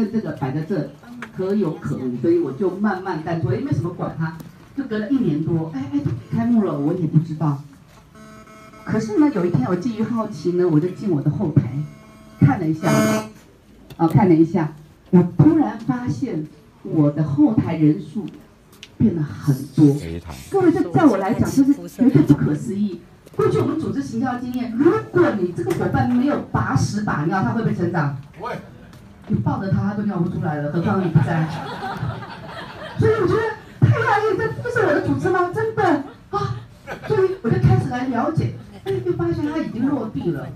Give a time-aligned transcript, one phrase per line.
[0.00, 0.90] 正这个摆在这
[1.36, 4.36] 可有可无，所以我就慢慢淡出，也没什么管它。
[4.76, 6.00] 就隔了一年多，哎哎，
[6.32, 7.60] 开幕了，我也不知道。
[8.84, 11.70] 可是呢，有一天我基于好奇呢，我就进我的后台
[12.38, 12.88] 看了一下，
[13.96, 14.72] 啊，看了一下，
[15.10, 16.46] 我突然发现
[16.82, 18.24] 我的后台人数
[18.96, 19.86] 变了很多。
[20.50, 23.00] 各位，这在我来讲就是绝对不可思议。
[23.36, 28.16] 过去我们组织行销经验，如果你这个伙伴没有把屎把尿，他会不会成长？
[28.40, 28.52] 会。
[29.30, 31.48] 你抱着他，他都尿不出来了，何况你不在。
[32.98, 35.50] 所以我觉得太压抑，这不是我的组织吗？
[35.54, 35.82] 真的
[36.30, 36.56] 啊！
[37.06, 40.48] 所以我就开始来了解，哎，就发现他已经落地了。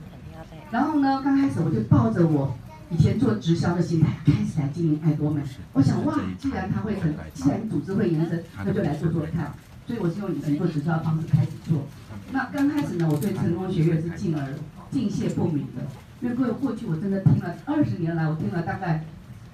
[0.72, 2.52] 然后呢，刚开始我就抱着我
[2.90, 5.40] 以前做直销的心态，开始来经营爱多美。
[5.72, 9.54] 我想哇，既然他会成，既然组织会延伸，那就来做做看。
[9.86, 11.86] 所以我是用以前做直销的方式开始做。
[12.32, 14.44] 那刚开始呢，我对成功学院是敬而
[14.90, 15.82] 敬谢不敏的。
[16.24, 19.04] 因为各位，过去我真的听了二十年来，我听了大概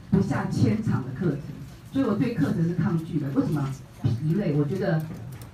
[0.09, 1.41] 不下千场的课程，
[1.93, 3.29] 所以我对课程是抗拒的。
[3.31, 3.69] 为什么？
[4.05, 4.55] 疲累。
[4.55, 5.03] 我觉得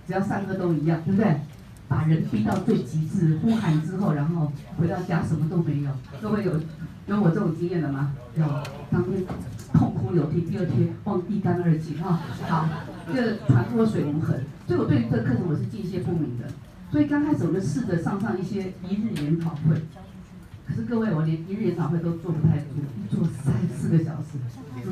[0.07, 1.41] 只要上课都一样，对不对？
[1.89, 5.91] 把人逼到最极致，呼喊之后，然后回到家什么都没有。
[6.21, 6.61] 各位有
[7.07, 8.13] 有我这种经验的吗？
[8.37, 8.45] 有。
[8.91, 9.25] 当天
[9.73, 12.21] 痛哭流涕，第二天忘一干二净啊。
[12.47, 12.69] 好，
[13.11, 14.45] 这传播水无痕。
[14.67, 16.45] 所以我对于这个课程我是敬谢不敏的。
[16.93, 19.81] 所以刚开始我就试着上上一些一日研讨会。
[20.67, 22.65] 可是各位，我连一日研讨会都做不太住，
[22.99, 24.37] 一坐三四个小时，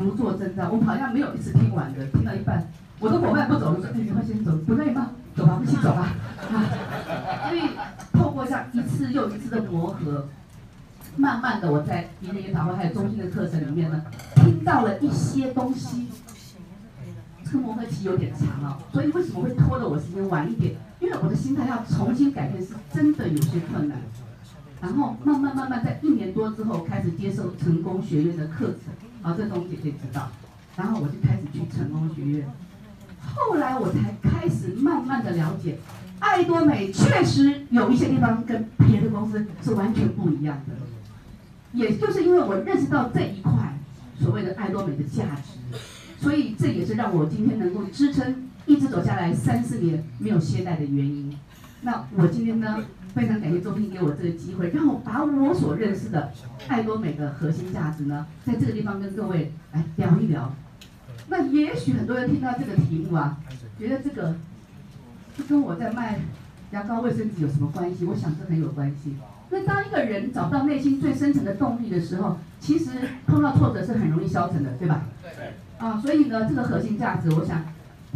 [0.00, 0.70] 如坐针毡。
[0.70, 2.67] 我好像没有一次听完的，听到一半，
[3.00, 5.11] 我的伙伴不走，我说：“哎，你快先走，不累吗？
[5.34, 6.14] 走吧，一起走吧。”
[6.55, 7.62] 啊，所以
[8.12, 10.28] 透过像一次又一次的磨合，
[11.17, 14.00] 慢慢的我在一日研讨会还有中心的课程里面呢，
[14.36, 16.08] 听到了一些东西。
[17.45, 20.75] 这个磨合期有点长哦，所以为什么会拖了我时间晚一点？
[20.98, 23.98] 因为我的心态要重新改变，是真的有些困难。
[24.84, 30.28] 然后慢慢慢慢，在一年多之后开始接受成功学院的课程，啊，这东西可以知道。
[30.77, 32.46] 然后我就开始去成功学院，
[33.18, 35.78] 后来我才开始慢慢的了解，
[36.18, 40.74] 爱多美确实有一些地方跟别的公司是完全不一样的。
[41.73, 43.78] 也就是因为我认识到这一块
[44.20, 45.78] 所谓的爱多美的价值，
[46.20, 51.34] 所以这也是让我今天能够支撑一直走下来三四年没有懈怠的原因。
[51.80, 52.84] 那我今天呢？
[53.14, 56.33] 非常感谢周聘给我这个机会，让我把我所认识的
[56.67, 60.52] 爱多美的核心价值呢，在这个地方跟各位来聊一聊。
[61.29, 63.39] 那也许很多人听到这个题目啊，
[63.79, 64.35] 觉得这个
[65.39, 66.19] 这跟我在卖
[66.73, 68.05] 牙膏、卫生纸有什么关系？
[68.05, 69.14] 我想这很有关系。
[69.51, 72.91] 那当一个人找不到内心最深层的动力的时候，其实
[73.27, 75.05] 碰到挫折是很容易消沉的，对吧？
[75.23, 75.55] 对。
[75.79, 77.63] 啊，所以呢，这个核心价值，我想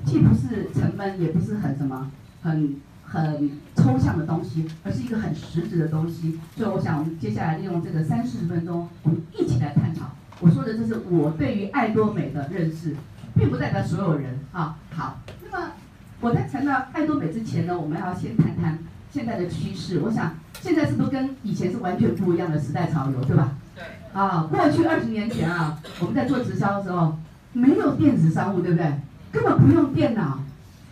[0.05, 2.11] 既不是沉闷，也不是很什么，
[2.43, 2.77] 很。
[3.11, 6.39] 很抽象的东西，而是一个很实质的东西。
[6.57, 10.11] 所以我想，我们接下来利用这个三四十分钟，我们一起来探讨。
[10.41, 12.95] 我说的这是我对于爱多美的认识，
[13.35, 14.77] 并不代表所有人啊。
[14.91, 15.73] 好，那么
[16.21, 18.79] 我在谈到爱多美之前呢，我们要先谈谈
[19.11, 20.01] 现在的趋势。
[20.01, 23.53] 我想，现在是不是跟以前是完全不一样的时代潮流，对吧？
[23.75, 23.85] 对。
[24.13, 27.17] 啊，过去二十年前啊，我们在做直销的时候，
[27.53, 28.93] 没有电子商务，对不对？
[29.33, 30.41] 根本不用电脑，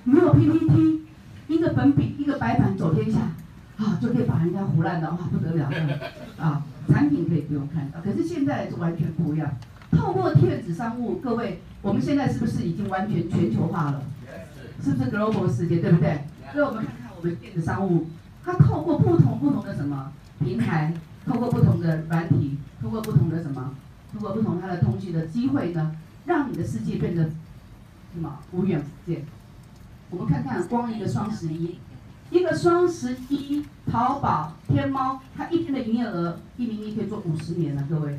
[0.05, 1.06] 没有 PPT。
[1.49, 3.21] 一个粉笔，一个白板，走天下，
[3.77, 6.01] 啊，就可以把人家糊烂的，哇，不得了的，
[6.43, 9.51] 啊，产品可以不用看到，可是现在是完全不一样。
[9.93, 14.03] 透过电子商务，各位，我们现在是不是已经完全全球化了？
[14.83, 16.21] 是不是 global 世界，对不对？
[16.53, 18.07] 所以我们看看我们电子商务，
[18.45, 20.93] 它透过不同不同的什么平台，
[21.25, 23.75] 透过不同的软体，透过不同的什么，
[24.13, 25.97] 透过不同它的通讯的机会呢，
[26.27, 29.25] 让你的世界变得什么无远弗届。
[30.11, 31.79] 我们看看，光一个双十一，
[32.31, 38.19] 一个双十一，淘宝、天猫，它一天的营业额，一零一可以做五十年了，各位。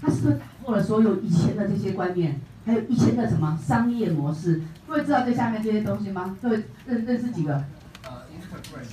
[0.00, 4.62] 它是不是打破了所有以前的这些观念，还有以前的什么商业模式？
[4.88, 6.34] 各位知道这下面这些东西吗？
[6.40, 7.62] 各位认认识几个？
[8.02, 8.86] 呃，Instagram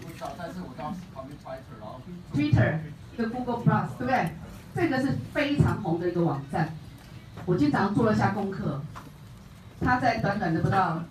[0.00, 2.00] 不知道，但是我知道 Twitter，然后
[2.32, 2.78] Twitter，
[3.12, 4.30] 一个 Google Plus，对不对？
[4.76, 6.72] 这个是非常红的一个网站。
[7.46, 8.80] 我经常做了下功课，
[9.80, 11.02] 他在短短的不到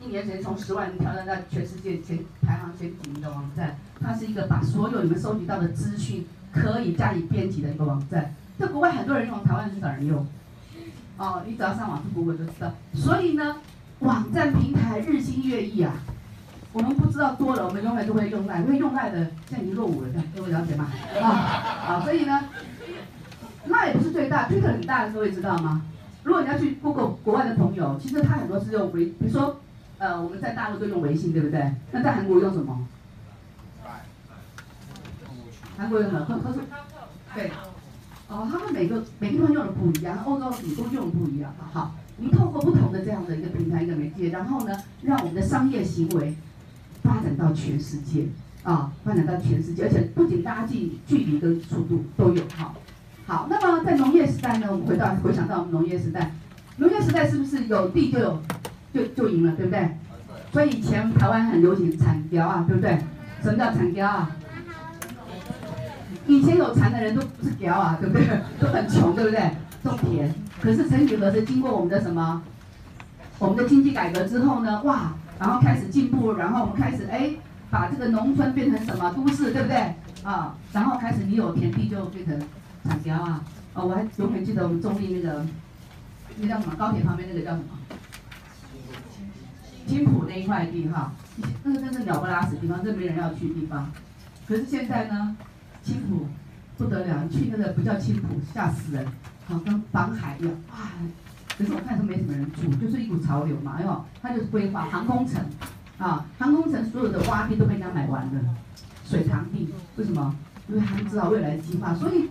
[0.00, 3.76] 一年前，从十万人挑战到全世界前排行前几名的网站。
[4.00, 8.34] 它是一个把所有你们收集到的资讯可以加以编辑的一个网站。
[8.58, 10.26] 在国外很多人用，台湾很少人用。
[11.18, 12.72] 哦，你只要上网去 Google 就知道。
[12.94, 13.56] 所以呢，
[13.98, 15.92] 网站平台日新月异啊，
[16.72, 19.18] 我们不知道多了，我们永远都会用赖，会用赖的
[19.48, 20.90] 现在已经落伍了，各位了解吗？
[21.22, 21.28] 啊
[21.86, 22.44] 啊，所以呢。
[23.68, 25.82] 那也不是最大，Twitter 很大的，各位知道吗？
[26.24, 29.60] 如果你要去 Google 国外的朋友，其实他很多是用微，比如说，
[29.98, 31.72] 呃，我们在大陆都用微信，对不对？
[31.92, 32.86] 那在韩国用什么？
[35.76, 36.24] 韩国有什么？
[36.24, 36.62] 喝喝水。
[37.34, 37.50] 对。
[38.28, 41.54] 哦，他们每个每个地方用的不一样，欧洲很多用的不一样。
[41.72, 46.34] 好，我们透过不同的这样的一个平台一个媒介，然后呢，让我们的商业行为
[47.04, 48.26] 发展到全世界
[48.64, 52.74] 啊，发展到全世界，而且不仅拉近距离跟速度都有哈。
[53.26, 56.30] 好，那么在农业时代呢，我们回到回想到我们农业时代，
[56.76, 58.40] 农业时代是不是有地就有
[58.94, 59.96] 就就赢了，对不对？
[60.52, 62.96] 所以以前台湾很流行产雕啊，对不对？
[63.42, 64.30] 什么叫产雕啊？
[66.28, 68.26] 以前有蚕的人都不是屌啊，对不对？
[68.60, 69.50] 都很穷，对不对？
[69.82, 70.32] 种田。
[70.60, 72.40] 可是曾几何时，经过我们的什么，
[73.40, 74.82] 我们的经济改革之后呢？
[74.84, 77.30] 哇，然后开始进步，然后我们开始哎，
[77.70, 79.94] 把这个农村变成什么都市，对不对？
[80.22, 82.40] 啊，然后开始你有田地就变成
[82.86, 83.44] 产屌啊。
[83.74, 85.44] 哦，我还永远记得我们中立那个，
[86.38, 86.74] 那叫什么？
[86.76, 87.66] 高铁旁边那个叫什么？
[89.86, 91.12] 青浦那一块地哈，
[91.62, 93.90] 那个真是鸟不拉屎的地方，真没人要去的地方。
[94.46, 95.36] 可是现在呢？
[95.82, 96.26] 青浦
[96.76, 99.06] 不得了，你去那个不叫青浦，吓死人，
[99.46, 100.78] 好跟绑海一样，哇！
[101.56, 105.40] 可是我看都没什么人住，就是一股潮流嘛，哟，他就是规划航空城，
[105.98, 108.54] 啊，航空城所有的洼地都被人家买完了，
[109.04, 110.34] 水塘地，为什么？
[110.68, 112.28] 因为他们知道未来计划，所以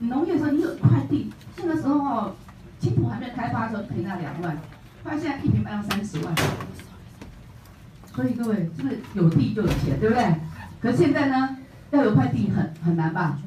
[0.00, 2.32] 农业上你有一块地，那个时候哦，
[2.78, 4.56] 青埔还没有开发的时候赔那两万，
[5.02, 6.34] 发现在一坪卖要三十万，
[8.14, 10.34] 所以各位是不是有地就有钱，对不对？
[10.80, 11.56] 可是现在呢？
[11.90, 13.38] 要有块地很很难吧，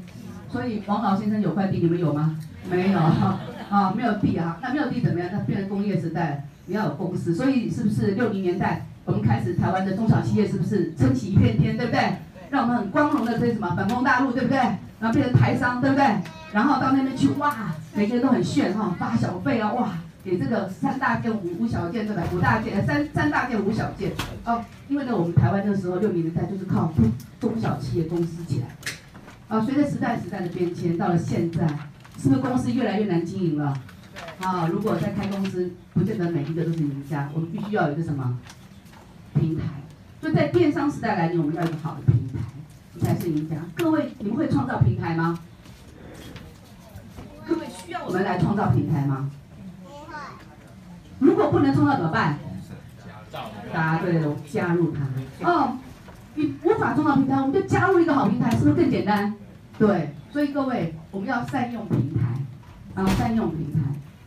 [0.50, 2.36] 所以王老先生有块地，你们有吗？
[2.68, 3.00] 没有，
[3.70, 5.30] 啊，没有地啊，那没有地怎么样？
[5.32, 12.18] 那变成工业时代，你要有公司，所以是不是六零年代我们开始台湾的中小企业是不是撑起一片天，对不对？
[12.50, 14.58] 让我们很光荣的这什么反攻大陆，对不对？
[15.00, 16.06] 然后变成台商，对不对？
[16.54, 19.94] 然后到那边去，哇，每个人都很炫哈，发小费啊，哇。
[20.24, 22.22] 给这个三大件五五小件对吧？
[22.32, 24.12] 五大件三三大件五小件
[24.46, 26.94] 哦，因为呢，我们台湾那时候六零年代就是靠
[27.40, 28.68] 中小企业公司起来，
[29.48, 31.66] 啊，随着时代时代的变迁，到了现在，
[32.20, 33.74] 是不是公司越来越难经营了？
[34.42, 38.38] 啊，如果在开公司，不见得每一个都是赢家，我们必须要有一个什么
[39.34, 39.64] 平台？
[40.22, 42.44] 就在电商时代来临，我们要有一个好的平台，
[42.94, 43.56] 你才是赢家。
[43.74, 45.40] 各位，你们会创造平台吗？
[47.92, 49.30] 要我们来创造平台吗？
[51.20, 52.40] 如果不能创造怎么办？
[53.74, 55.52] 答对了，加入它。
[55.52, 55.78] 哦，
[56.36, 59.34] 你无法创造平台，我们就加入一个好平台，是不是更简单？
[59.78, 63.80] 对，所以各位，我们要善用平台，啊，善用平台。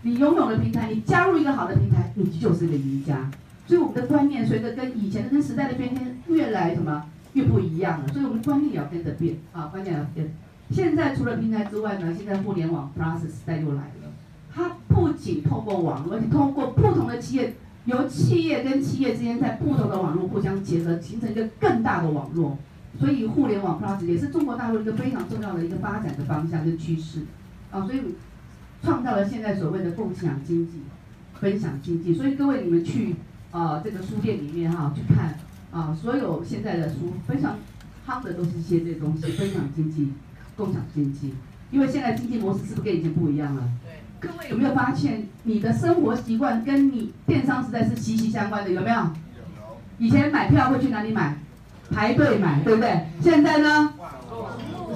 [0.02, 3.31] 你拥有了平台，你加入一个好的平台，你就是个赢家。
[3.66, 10.31] 所以我们的观念随着跟以前的跟时代的变迁越来什么越不一样了，所以我们观念也要跟着变啊，观念要变。
[10.70, 14.12] 现在除了平台之外呢，现在互联网 Plus 时代又来了。
[14.52, 17.55] 它不仅透过网络，而且通过不同的企业，
[17.87, 22.56] 由企业跟企业之间在不同的网络互相结合，形成一个更大的网络。
[22.99, 27.22] 所以互联网 Plus 也是中国大陆一个非常重要的一个发展的方向跟趋势。
[27.72, 28.00] 啊，所以
[28.82, 30.82] 创造了现在所谓的共享经济、
[31.40, 32.14] 分享经济。
[32.14, 33.16] 所以各位你们去
[33.50, 35.37] 啊这个书店里面哈、去看
[35.72, 37.56] 啊，所有现在的书非常
[38.06, 40.12] 夯的都是一些这东西，分享经济、
[40.56, 41.34] 共享经济。
[41.70, 43.62] 因为现在经济模式是不是跟以前不一样了？
[44.20, 48.70] 各位有没有发现，你的生活习惯跟你电商时代是息息相关的？
[48.70, 49.10] 有没有？
[49.98, 51.36] 以前买票会去哪里买？
[51.90, 53.06] 排队买，对不对？
[53.20, 53.92] 现在呢？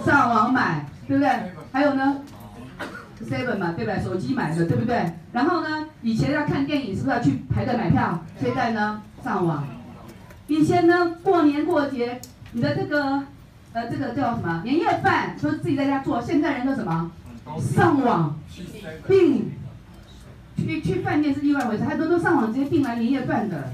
[0.06, 1.30] 上网买，对不对？
[1.70, 2.18] 还有呢
[3.22, 4.02] ？Seven 嘛，对不对？
[4.02, 5.12] 手机买的，对不对？
[5.32, 5.86] 然后呢？
[6.00, 8.24] 以前要看电影是不是要去排队买票？
[8.40, 9.02] 现在呢？
[9.22, 9.66] 上网。
[10.46, 11.16] 以前呢？
[11.22, 12.20] 过年过节，
[12.52, 13.22] 你的这个
[13.78, 14.60] 呃，这个叫什么？
[14.64, 17.12] 年夜饭都是自己在家做，现在人都什么？
[17.60, 18.36] 上网
[19.06, 19.52] 订，
[20.56, 23.70] 去去饭店是另外一回事，很多都上网直接订来年夜饭的，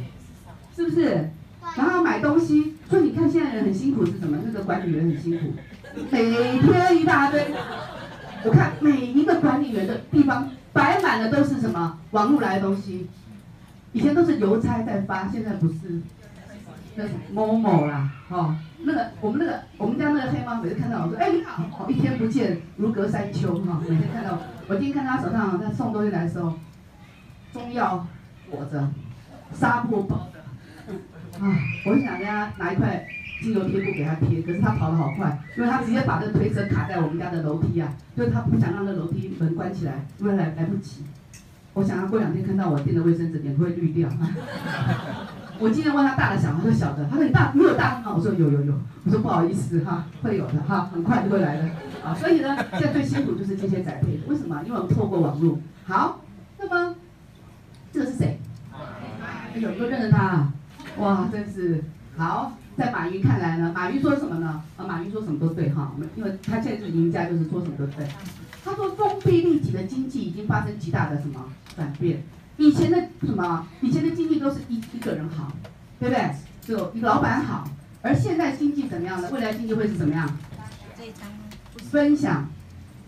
[0.77, 1.31] 是不是？
[1.79, 4.39] 然后买东西，所以你看现在人很辛苦是什么？
[4.45, 5.55] 那个管理员很辛苦，
[6.11, 6.31] 每
[6.61, 7.43] 天一大堆。
[8.45, 13.09] 我看每一个管理员的地方摆满了都是什么网络来的东西，
[13.95, 16.03] 以前都是邮差在发，现在不是，
[16.95, 18.55] 那是某某啦，哦。
[18.87, 24.39] 那个我们那个我们家那个黑猫每次看到我说，哎，你好，一天不见如隔三秋哈，每天看到
[24.69, 26.53] 我今天看他手上他送东西来的时候，
[27.53, 28.07] 中药
[28.51, 28.87] 裹着，
[29.53, 33.07] 纱布包着，啊，我想给他拿一块
[33.43, 41.03] 精油贴布给他贴，可是他跑得好快，因为他直接把这个推车卡在我们家的楼梯啊，就是他不想让那楼梯门关起来，因为来来不及。
[41.73, 44.09] 我想他过两天看到我垫的卫生纸脸会绿掉。
[45.61, 47.07] 我今天问他大的小，他说小的。
[47.09, 48.13] 他说你大你有大吗？
[48.17, 48.75] 我说有有有。
[49.05, 51.65] 我说不好意思哈，会有的哈，很快就会来的。
[52.05, 54.21] 啊，所以呢，现在最辛苦就是这些宅配。
[54.27, 54.63] 为什么？
[54.67, 55.59] 因为我们透过网络。
[55.85, 56.21] 好，
[56.59, 56.95] 那么
[57.93, 58.39] 这个是谁？
[59.55, 60.53] 有没有认识他啊？
[60.99, 61.85] 哇，真是
[62.17, 62.53] 好。
[62.77, 64.61] 在马云看来呢，马云说什么呢？
[64.77, 68.05] 啊，马云说什么都对哈，我们因为他现在是赢家，就是说什么都对。
[68.65, 71.45] 他说封闭立体的经济已经发生极大的什么
[71.77, 72.25] 转变？
[72.57, 73.67] 以前的什么？
[73.81, 75.53] 以前的经济都是一一个人好，
[75.99, 76.31] 对不对？
[76.63, 77.69] 就一个老板好，
[78.01, 79.29] 而现在经济怎么样呢？
[79.33, 80.39] 未来经济会是怎么样？
[81.91, 82.49] 分享、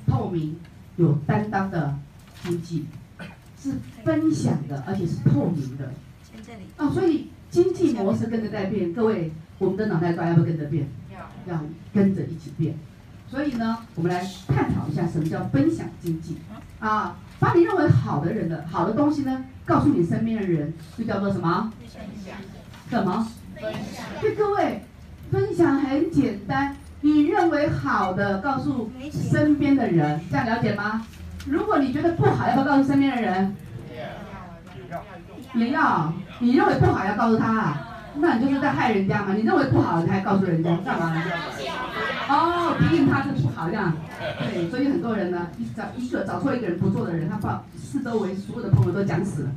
[0.07, 0.59] 透明、
[0.97, 1.97] 有担当的
[2.43, 2.87] 经济，
[3.61, 3.73] 是
[4.05, 5.93] 分享的，而且是透明的。
[6.77, 10.87] 啊，所以经济模式跟着在变，各位，我们的脑袋瓜要不要跟着变？
[11.11, 11.61] 要，要
[11.95, 12.77] 跟着一起变。
[13.29, 16.37] 所以呢，我们来探讨一下什么叫分享经济
[16.79, 17.17] 啊？
[17.39, 21.73] 把你认为好的人的好的东西呢，告诉你身边的人，就叫做什么？
[21.79, 21.89] 分
[22.25, 22.35] 享。
[22.89, 23.29] 什么？
[23.61, 24.05] 分享。
[24.21, 24.83] 对各位，
[25.31, 26.77] 分享很简单。
[27.03, 31.07] 你认为好的，告诉身边的人，这样了解吗？
[31.47, 33.55] 如果你觉得不好，要不要告诉身边的人？
[35.55, 36.13] 也要。
[36.39, 37.89] 你认为不好，要告诉他啊？
[38.19, 39.35] 那你就是在害人家嘛？
[39.35, 41.23] 你认为不好，你还告诉人家干嘛？
[42.29, 43.93] 哦，批评他是不好像。
[44.39, 49.51] 对，所以很多人呢，一找一个找错一个人不做的人，他把四周围所有的朋友都讲死了。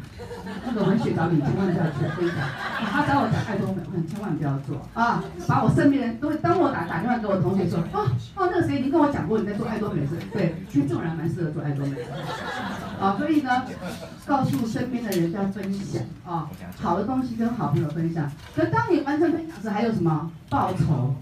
[0.66, 2.38] 那个文学找你，千万不要去分享。
[2.80, 5.24] 他找我讲爱多美，我千万不要做啊！
[5.48, 12.04] 把我身边人都会当我打打电话给我同学说，哦哦，那个谁已经跟我讲过你在做爱多美事，对，其实这种人蛮适合做爱多美的。
[13.00, 13.64] 啊，所以呢，
[14.26, 16.50] 告诉身边的人要分享啊，
[16.82, 18.32] 好的东西跟好朋友分享。
[18.56, 21.14] 可当你完成分享时，还有什么报酬？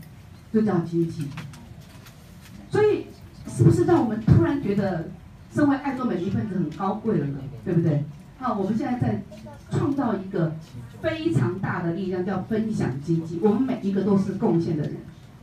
[0.53, 1.27] 就叫经济，
[2.69, 3.07] 所以
[3.47, 5.09] 是不是让我们突然觉得，
[5.53, 7.39] 身为爱多美的一份子很高贵了呢？
[7.63, 8.03] 对不对？
[8.39, 9.21] 好，我们现在在
[9.71, 10.53] 创造一个
[11.01, 13.39] 非常大的力量，叫分享经济。
[13.41, 14.97] 我们每一个都是贡献的人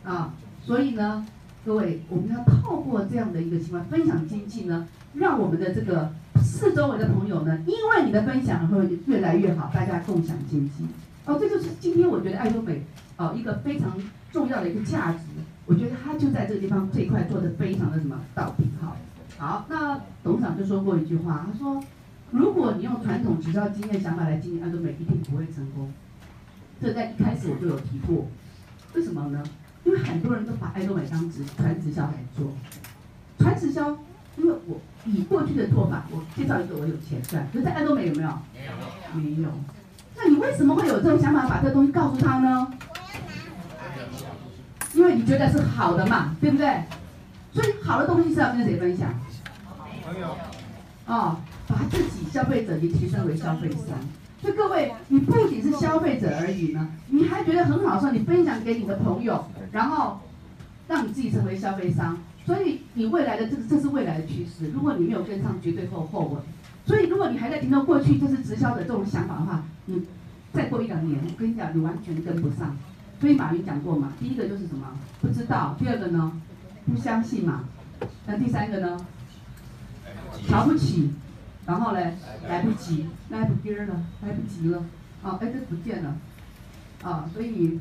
[0.05, 1.27] 啊，所以呢，
[1.65, 10.85] 各位，我们要透过这样的一个情况，分享经济呢，让我们的这个四周围的朋友呢，因为你的分享会越来越好，大家共享经济。
[11.27, 12.85] 哦，这就是今天我觉得爱多美
[13.17, 13.91] 哦一个非常。
[14.35, 15.19] 重要的一个价值，
[15.67, 18.97] 我觉得他就在这个地方这一块做的非常的什么到底好。
[19.39, 21.83] 好，那董事长就说过一句话，他说，
[22.31, 25.93] 如果你用传统直销经验想法来经营爱多美，一定不会成功。
[26.81, 28.27] 这在一开始我就有提过，
[28.95, 29.43] 为什么呢？
[29.85, 32.53] 因为很多人都把爱多美当直传直销来做，
[33.39, 33.91] 传直销，
[34.37, 38.29] 因为我以过去的做法，我介绍一个我有钱赚，可是在爱多美有没有？
[39.13, 39.37] 没有。
[39.37, 39.49] 没有。
[40.17, 42.71] 那你为什么会有这种想法，把这个东西告诉他呢？
[44.95, 46.83] 因为你觉得是好的嘛，对不对？
[47.53, 49.09] 所以好的东西是要跟谁分享？
[50.05, 50.29] 朋友。
[51.07, 51.37] 哦，
[51.67, 53.89] 把自己消费者也提升为消费商。
[54.41, 60.21] 所以各位，你不仅是消费者而已呢，你还觉得很好的时候，你分享给你的朋友，然后
[60.89, 62.19] 让你自己成为消费商。
[62.47, 64.71] 所以你未来的这个，这是未来的趋势。
[64.71, 66.37] 如果你没有跟上，绝对后后悔。
[66.87, 70.03] 所以如果你还在停留过去就是直销的这种想法的话，你
[70.53, 72.77] 再过一两年，我跟你讲，你完全跟不上。
[73.25, 74.87] 所以马云讲过嘛，第一个就是什么？
[75.23, 75.75] 不知道。
[75.79, 76.43] 第二个呢？
[76.85, 77.65] 不相信嘛。
[78.27, 79.07] 那第三个呢？
[80.47, 81.15] 瞧不起。
[81.65, 83.87] 然后嘞，来不及，来不及了，
[84.21, 84.85] 来不及了。
[85.23, 86.19] 啊，哎，这不见了。
[87.03, 87.81] 啊，所以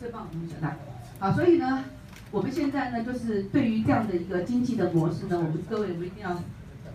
[0.00, 0.76] 这帮我们来。
[1.18, 1.82] 啊，所以呢，
[2.30, 6.40] 我们现在呢，就是对于这样的一个经济的模式呢，我们各位我们一定要，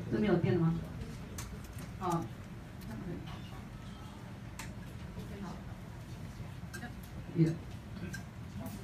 [0.10, 0.74] 这没有电了吗？
[2.00, 2.22] 啊。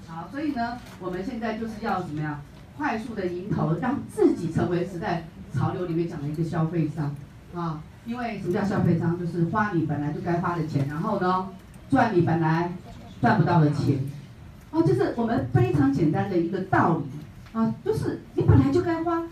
[0.07, 2.41] 好，所以呢，我们现在就是要怎么样，
[2.77, 7.15] 快速的迎头，让自己成为时代潮流里面讲的一个消费商
[7.55, 7.81] 啊。
[8.05, 9.17] 因为什么叫消费商？
[9.17, 11.49] 就是花你本来就该花的钱，然后呢，
[11.89, 12.73] 赚你本来
[13.21, 13.99] 赚不到的钱。
[14.71, 17.05] 哦，这是我们非常简单的一个道理
[17.57, 19.23] 啊，就是你本来就该花。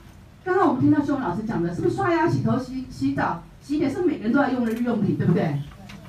[0.43, 5.59] 刚刚我们听到秀文老师讲的，是不是刷牙、洗头、洗洗澡、洗脸是每个人都要用的日用品，对不对？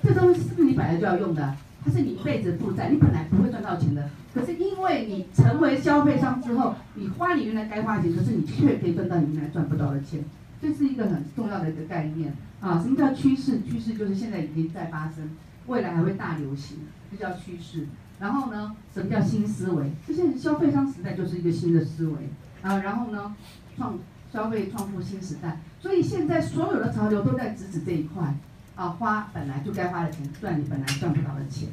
[0.03, 1.55] 这东西是不是你本来就要用的？
[1.85, 4.09] 它是你一辈子负债，你本来不会赚到钱的。
[4.33, 10.25] 可是因为你成为消费商之后，你花你原来该花的钱，可是你却可以赚到你原来赚不到的钱，
[10.61, 12.81] 这是一个很重要的一个概念啊。
[12.81, 13.61] 什么叫趋势？
[13.63, 15.31] 趋势就是现在已经在发生，
[15.67, 16.79] 未来还会大流行，
[17.11, 17.87] 这叫趋势。
[18.21, 19.91] 然后呢，什么叫新思维？
[20.07, 22.15] 就现在消费商时代就是一个新的思维
[22.63, 22.79] 啊。
[22.79, 23.35] 然后呢，
[23.77, 23.99] 创
[24.33, 25.61] 消费创富新时代。
[25.81, 28.33] 所以现在所有的潮流都在指指这一块。
[28.75, 31.69] 啊，花本来就该花的钱，赚你本来赚不到的钱。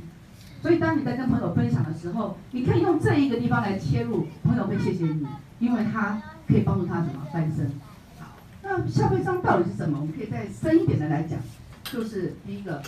[0.61, 5.25] 所以当你在跟朋友分享的时候，你可以用这一个地方来切入，朋友会谢谢你，
[5.59, 7.71] 因为他可以帮助他什么翻身。
[8.19, 9.97] 好，那消费商到底是什么？
[10.01, 11.39] 我们可以再深一点的来讲，
[11.85, 12.81] 就是第一个，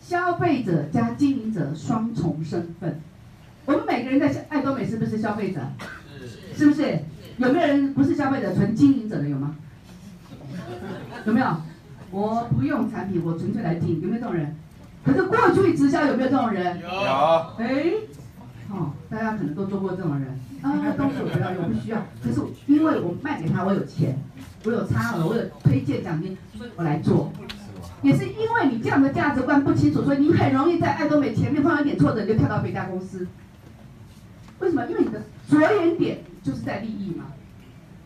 [0.00, 2.98] 消费者加经营者双重身份。
[3.66, 5.60] 我们每个人在爱多美是不是消费者？
[6.18, 6.98] 是，是不是？
[7.36, 9.54] 有没有人不是消费者，纯经营者的有吗？
[11.26, 11.46] 有没有？
[12.10, 14.56] 我不用产品，我纯粹来听，有没有这种人？
[15.04, 16.80] 可是过去直销有没有这种人？
[16.80, 16.88] 有。
[16.88, 17.92] 哎，
[18.70, 20.28] 哦，大家可能都做过这种人
[20.62, 21.98] 啊， 东西我不要用，不需要。
[22.22, 24.18] 可是因为我卖给他，我有钱，
[24.64, 27.32] 我有差额，我有推荐奖金，所以我来做。
[28.02, 33.26] 也是因为你这样的价值观不清楚，所以你很容易在爱多美前面碰到一点挫折，你就跳到别家公司。
[34.60, 34.86] 为什么？
[34.86, 37.26] 因为你的着眼点就是在利益嘛。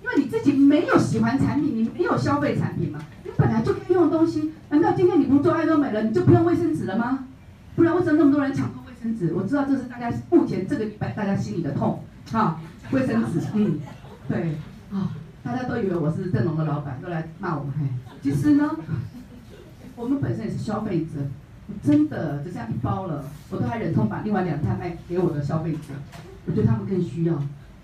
[0.03, 7.27] 因为你自己没有喜欢产品，你没有消费产品嘛，你本来就可以用的东西，难道今天你不做爱多美了，你就不用卫生纸了吗？
[7.77, 9.33] 不然为什么那么多人抢购卫生纸？
[9.33, 13.79] 我知道这是大家目前这个礼拜大家心里的痛，哈，卫生纸，嗯，
[14.29, 14.57] 对，
[14.93, 17.87] 啊，大家都以为我是正龙的老板，都来骂我们，嘿，
[18.23, 18.71] 其实呢，
[19.95, 21.21] 我们本身也是消费者，
[21.83, 25.95] 真的就这样一包了，我都还忍痛把另外两套卖给我的消费者，
[26.47, 27.41] 我觉得他们更需要。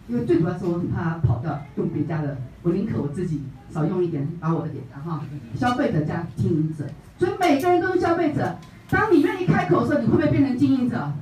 [0.09, 5.23] 因为最主要是我很怕跑掉用别家的，我宁可我自己少用一点，把我的点的哈。
[5.55, 6.85] 消费者加经营者，
[7.19, 8.57] 所以每个人都是消费者。
[8.91, 11.13] 当你愿意开口的时候，你会不会变成经营者？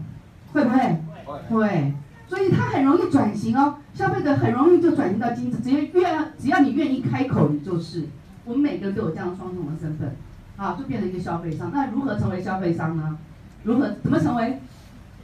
[0.53, 1.03] 会不会？
[1.51, 1.95] 会。
[2.29, 8.07] 所以他很容易转型哦，消费者很容易就转型到经营者，只要愿只要你愿意开口，你就是。
[8.45, 10.15] 我们每个人都有这样双重的身份，
[10.57, 11.73] 啊，就变成一个消费商。
[11.75, 13.19] 那如何成为消费商呢？
[13.65, 14.61] 如何怎么成为？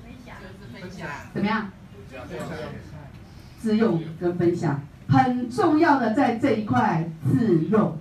[0.02, 0.34] 分享。
[0.72, 1.08] 分享。
[1.32, 1.70] 怎么样？
[3.62, 7.96] 自用跟分享很重要的，在这一块自用，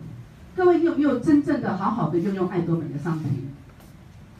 [0.56, 3.48] 各位你有没有真正的好好的用用爱多美的商品？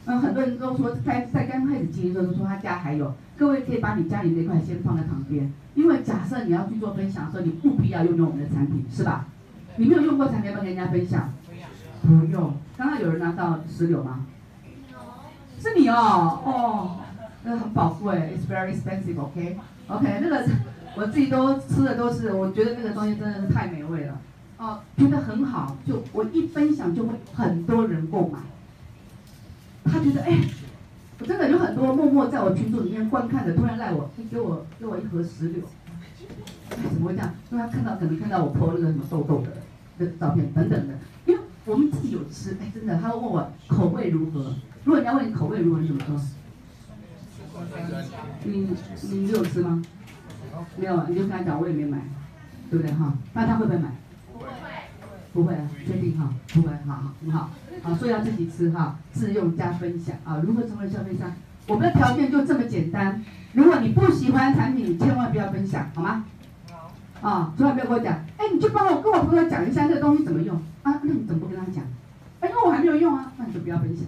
[0.06, 9.26] 嗯，很多人都说在在刚开始经营的时候说他家还有，各位可以把你家里那块先放在旁边，因为假设你要去做分享的时候，你不必要用用我们的产品，是吧？
[9.76, 11.32] 你没有用过产品要不要跟人家分享？
[12.02, 12.52] 不用。
[12.76, 14.26] 刚刚有人拿到石榴吗？
[15.60, 16.96] 是你哦，哦，
[17.44, 20.48] 那很宝贵，It's very expensive，OK，OK，、那个。
[20.94, 24.20] 我自己都吃的都是，我觉得那个东西真的是太美味了，
[24.58, 28.38] 哦，觉得很好，就我一分享就会很多人购买。
[29.84, 30.38] 他觉得哎，
[31.18, 35.62] 我真的有很多默默在我群组里面观看的，突然赖我，给我给我一盒石榴，
[36.70, 37.34] 哎，怎么会这样？
[37.50, 39.48] 因为他看到可能看到我 po 那个什么豆豆的
[39.96, 44.54] 那个照片等等的，因为我们自己有吃，哎，真的，他会问我口味如何？
[44.84, 46.20] 如果人家问你口味如何，你怎么说？
[48.44, 48.68] 你
[49.02, 49.82] 你有吃吗？
[50.76, 51.98] 没有，你就跟他讲，我也没买，
[52.70, 53.12] 对不对哈？
[53.34, 53.88] 那他会不会买？
[54.32, 54.46] 不会，
[55.32, 56.32] 不会啊，确定哈？
[56.48, 57.50] 不会，好好很好，
[57.82, 60.40] 好，所以要自己吃哈，自用加分享啊。
[60.44, 61.32] 如何成为消费商？
[61.66, 63.22] 我们的条件就这么简单。
[63.52, 66.24] 如果你不喜欢产品，千万不要分享，好吗？
[66.70, 67.28] 好。
[67.28, 71.00] 啊，千万不要跟我讲，哎，你就帮我跟我朋友讲一下这个东西怎么用啊？
[71.02, 71.84] 那你怎么不跟他讲？
[72.40, 74.04] 哎，因为我还没有用啊，那你就不要分享。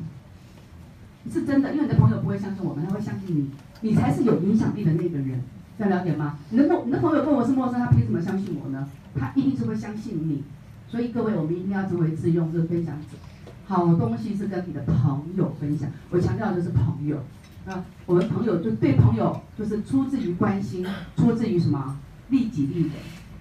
[1.33, 3.51] 是真的，因为你的朋友不会相信我们，他会相信你，
[3.89, 5.43] 你才是有影响力的那个人。
[5.77, 6.39] 这样了解吗？
[6.51, 8.89] 你的陌，你的朋友跟我是陌生，他凭什么相信我呢？
[9.19, 10.45] 他一定是会相信你。
[10.89, 13.19] 所以各位，我们一定要成为自用，就是分享者。
[13.67, 15.91] 好东西是跟你的朋友分享。
[16.11, 17.19] 我强调的是朋友。
[17.67, 22.91] 啊，我们朋友就对朋友就是出自于关心，出自于什么利己利人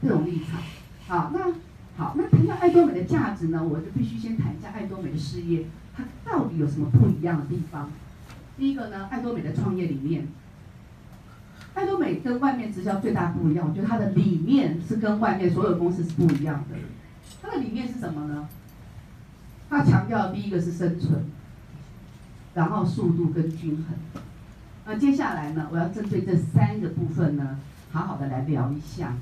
[0.02, 0.62] 这种立场。
[1.08, 1.52] 好，那
[1.98, 7.92] 好，那谈到爱多美的价值呢，我就必须先谈一下爱多美的事业，它到底有什么不一样的地方？
[8.58, 10.28] 第一个呢，爱多美的创业理念。
[11.74, 16.76] 爱多美跟外面直销最大不一样，我觉得它的理念是跟外面所有公司是不一样的。
[17.42, 18.48] 它的理念是什么呢？
[19.70, 21.26] 它强调第一个是生存，
[22.54, 24.22] 然后速度跟均衡。
[24.86, 27.58] 那接下来呢，我要针对这三个部分呢，
[27.92, 29.14] 好好的来聊一下。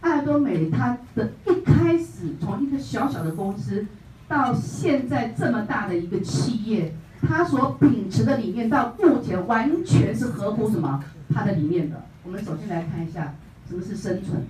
[0.00, 3.86] 爱多美它的一开始从一个小小的公司，
[4.28, 11.02] 到现在这么大的一个企业，它所秉持的理念到目前完全是合乎什么？
[11.32, 13.34] 它的理念的，我们首先来看一下
[13.68, 14.46] 什么是生存。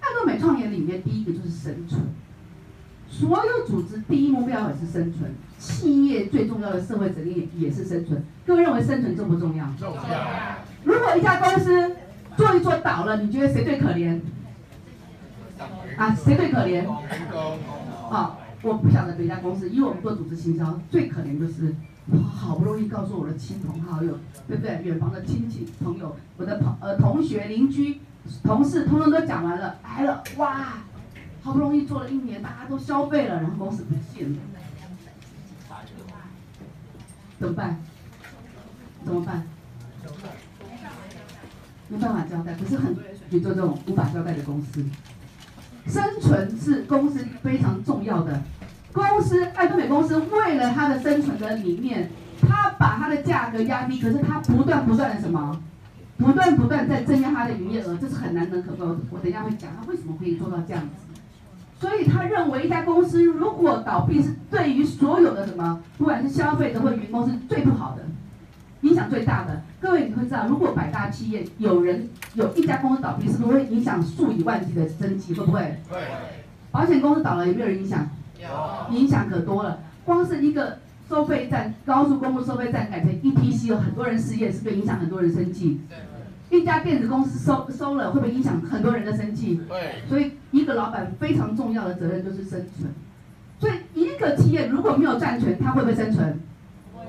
[0.00, 2.02] 爱多美创业里面第一个就是生存。
[3.08, 8.22] 所有组织第一目标也是生存，企业最重要的社会责任也是生存。
[8.46, 9.66] 各位认为生存重不重要？
[9.78, 10.58] 重要。
[10.84, 11.96] 如果一家公司
[12.36, 14.20] 做一做倒了，你觉得谁最可怜？
[15.96, 16.88] 啊，谁最可怜？
[18.08, 21.74] 啊，我不晓得别家公司，因为我们做组织行销，最可怜就是。
[22.18, 24.18] 好不容易告诉我的亲朋好友，
[24.48, 24.82] 对不对？
[24.82, 28.00] 远房的亲戚朋友，我的朋呃同学、邻居、
[28.42, 30.78] 同事，通通都讲完了，来了，哇，
[31.42, 34.38] 好不容易做了一年，大家都消费了，然后公司不见了，
[37.38, 37.78] 怎么办？
[39.04, 39.46] 怎么办？
[41.88, 44.84] 没办法交代，可是很多人去做这种无法交代的公司，
[45.86, 48.42] 生存是公司非常重要的。
[48.92, 55.60] 公司爱多美公司为了它的生存的理念，它把它的价格压低，可是它不断不断的什么，
[56.18, 58.86] 不断不断在增加它的营业额，这是很难能可贵。
[59.10, 60.88] 我等一下会讲它为什么可以做到这样子。
[61.78, 68.02] 所以他认为一家公司如果倒闭是对于所有的什么，不管是消费者或员工是最不好的，
[68.82, 69.62] 影响最大的。
[69.80, 75.32] 各位你会知道，如果百大企业有人有一家公司倒闭，是不会影响数以万计的生计？
[75.32, 75.80] 会不会？
[75.88, 75.98] 会。
[76.70, 78.06] 保险公司倒了有没有人影响？
[78.40, 78.96] 有。
[78.96, 85.80] 影响可多了，光是一个收费站，高速公路收费站改成 ETC，有很多人失业，是不是影响很多人生计？
[86.50, 89.60] 一家电子公司收收了，会不会影响很多人的生计？
[89.68, 90.02] 对。
[90.08, 92.92] 所以一个老板非常重要的责任就是生存。
[93.60, 96.40] 所以一个企业如果没有赚钱，它会不会生存？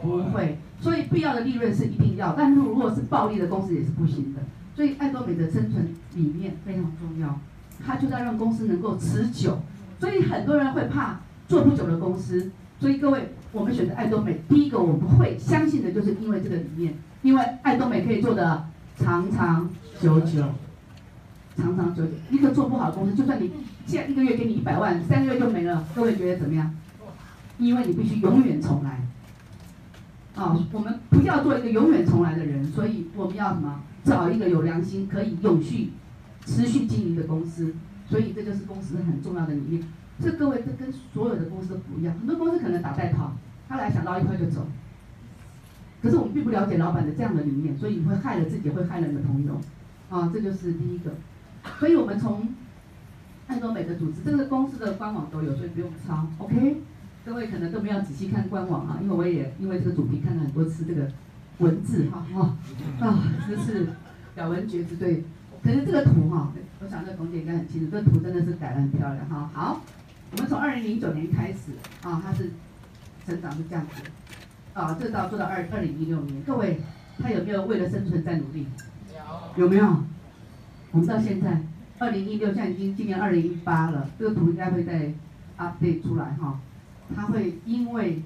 [0.03, 0.57] 不会。
[0.79, 4.41] 所以必要的利润是一定要，但如果是暴利的公司也是不行的。
[4.75, 7.39] 所以爱多美的生存理念非常重要，
[7.85, 9.59] 它就是要让公司能够持久。
[10.01, 12.51] 所以很多人会怕做不久的公司。
[12.79, 18.65] 所以各位，我们选择爱多美，第一个我们会相信的就是因为这个理念，因为爱多美可以做的
[18.97, 19.69] 长长
[20.01, 20.43] 久久，
[21.55, 22.11] 长长久久。
[22.31, 23.51] 一个做不好的公司，就算你
[23.85, 26.75] 现在一个月给你一百万，三个月就没了，各位觉得怎么样？
[27.59, 28.99] 因为你必须永远重来。
[30.33, 33.81] 啊，我们不要做一个永远重来的人，所以我们要什么？
[34.03, 35.91] 找一个有良心、可以永续、
[36.47, 37.75] 持续经营的公司。
[38.11, 39.81] 所以这就是公司很重要的理念。
[40.19, 42.13] 这各位，这跟所有的公司都不一样。
[42.19, 43.31] 很多公司可能打带跑，
[43.69, 44.67] 他来想捞一块就走。
[46.01, 49.59] 可是我们并不了解老板的这样的理念，所以你会害了自己，会害了你的朋友。
[50.09, 51.11] 啊，这就是第一个。
[51.79, 52.49] 所以我们从
[53.47, 56.27] 爱多美的组织，这个公司的官网都有，所以不用抄。
[56.37, 56.81] OK。
[57.23, 61.07] 各位可能都没有仔细看官网啊，因为我也因为这个主题看了很多次这个
[61.59, 62.57] 文字哈哈
[62.99, 63.87] 啊，真是
[64.35, 65.23] 咬文嚼字对。
[65.63, 66.51] 可是这个图哈，
[66.83, 69.47] 我想这董姐应该很清楚，这个图真的是改的很漂亮哈。
[69.53, 69.81] 好，
[70.31, 72.49] 我们从二零零九年开始啊，它是
[73.23, 74.01] 成长是这样子
[74.73, 76.81] 啊，这到做到二二零一六年，各位
[77.19, 78.65] 他有没有为了生存在努力？
[79.55, 79.63] 有。
[79.63, 80.03] 有没有？
[80.91, 81.61] 我们到现在
[81.99, 85.13] 二零一六，现在已经今年二零一八了，这个图应该会再
[85.59, 86.59] update 出来哈。
[87.15, 88.23] 他会因为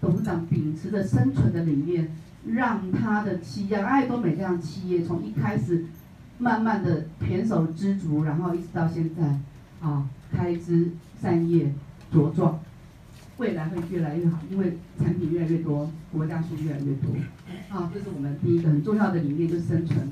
[0.00, 2.14] 董事长秉持着生存的理念，
[2.46, 5.86] 让他的企业爱多美这样企业从一开始
[6.38, 9.38] 慢慢的胼手胝足，然后一直到现在
[9.86, 11.72] 啊开枝散叶
[12.12, 12.60] 茁壮，
[13.38, 17.10] 未来会越来越好，因为产品越来越多，国家数越来越多
[17.70, 20.10] 啊，这是我们第一个很重要的理念，就是生存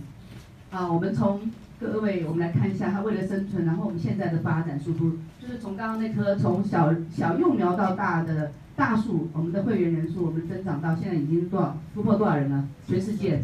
[0.71, 0.91] 啊。
[0.91, 1.41] 我们从
[1.79, 12.67] 各位，我们来看一下他为了生存，然后我们现在的发展速度，就是从刚刚那棵从小小幼苗到大的大树，我们的会员人数，我们增长到现在已经多少突破多少人了？
[12.89, 13.43] 全世界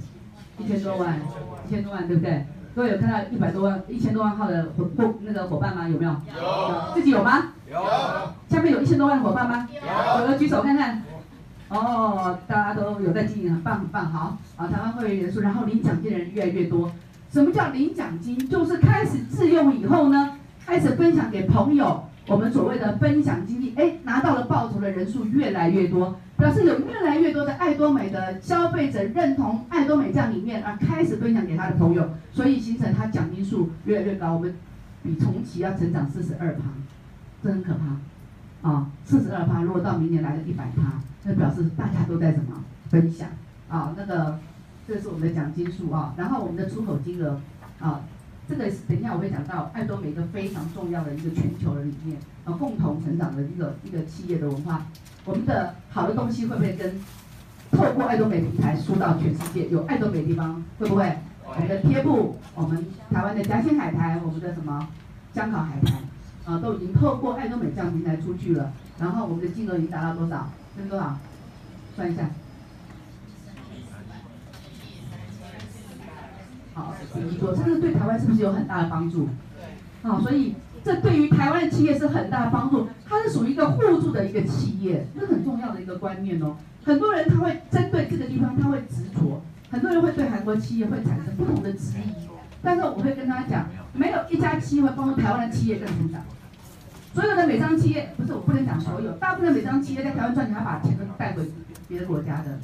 [0.59, 1.21] 一千多万，
[1.67, 2.45] 一千多万，对不对？
[2.73, 5.89] 各位有看到一百多万、一千多万号的伙伙那个伙伴吗？
[5.89, 6.11] 有没有？
[6.13, 6.95] 有。
[6.95, 7.53] 自己有吗？
[7.69, 7.83] 有。
[8.49, 9.69] 下面有一千多万的伙伴吗？
[9.73, 10.21] 有。
[10.21, 11.03] 有的举手看看。
[11.69, 14.39] 哦，大家都有在经营，很棒很棒，好。
[14.57, 16.93] 啊，台湾会员人数，然后领奖金的人越来越多。
[17.33, 18.39] 什么叫领奖金？
[18.49, 22.05] 就是开始自用以后呢，开始分享给朋友。
[22.27, 34.35] 我们所谓的分享经济，哎，拿到了报酬的人数越来越多，表示有越来越多的爱多美的消费者认同爱多美这样理念，而开始分享给他的朋友，所以形成他奖金数越来越高。
[34.35, 34.55] 我们
[35.03, 36.63] 比重启要成长四十二趴，
[37.43, 38.87] 这很可怕啊！
[39.05, 43.29] 四十二趴，如果到明年来了一百趴，那表示大家都在什么分享
[43.69, 43.95] 啊？
[43.97, 44.39] 那个。
[44.89, 47.39] 这是我们的奖金数啊，然后我们的出口金额
[47.79, 48.01] 啊，
[48.51, 54.85] 这个等一下我会讲到爱多美一个非常重要的一个全球的理念啊，共同成长的一个一个企业的文化。
[55.25, 57.01] 我们的好的东西会不会跟
[57.71, 59.69] 透过爱多美平台输到全世界？
[59.69, 61.17] 有爱多美地方会不会？
[61.45, 64.89] 我们的贴布，我们台湾的夹心海苔，我们的什么
[65.33, 68.73] 香烤海苔啊，都已经透过爱多美这样平台出去了。
[68.99, 70.51] 然后我们的金额已经达到多少？
[70.77, 71.17] 跟多少？
[71.95, 72.29] 算一下。
[76.75, 79.29] 好，第一做，这个对台湾是不是有很大的帮助？
[80.03, 82.89] 好、哦，所以这对于台湾的企业是很大的帮助。
[83.07, 86.57] 它是属于一个互助的一个企业，这很重要的一个观念哦。
[86.85, 89.43] 很多人他会针对这个地方，他会执着。
[89.71, 92.29] 很多人会对韩国企业会产生不同的质疑，
[92.63, 96.23] 但是我会跟他讲，没有一家企业会帮助台湾的企业更成长。
[97.13, 101.43] 所有的美商企业，不是我不能讲所有，大部分的美商企业在台湾赚钱，他把钱都带回
[101.89, 102.59] 别的国家的。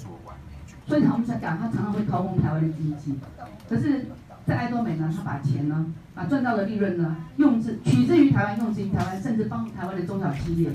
[0.87, 3.19] 所以他们才讲，他常常会掏空台湾的经济。
[3.69, 4.07] 可是，
[4.47, 10.71] 在爱多美呢，他把钱呢，把赚到的利润呢，用之取之于台湾，用之于台湾，甚至帮助台湾的中小企业。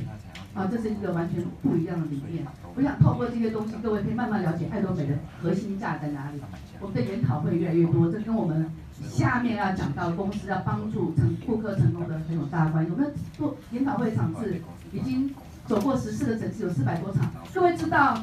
[0.54, 2.45] 啊，这是一个完全不一样的理念。
[2.76, 6.41] 我想透过这些东西，各位可以慢慢了解爱多美的核心价在哪里。
[6.82, 8.69] 我们的研讨会越来越多，这跟我们
[9.02, 12.91] 下面要讲到公司要帮助成顾客成功的很有大关系。
[12.91, 14.58] 我们做研讨会场次
[14.91, 15.34] 已经
[15.65, 17.32] 走过十四个城市，有四百多场。
[17.54, 18.21] 各位知道？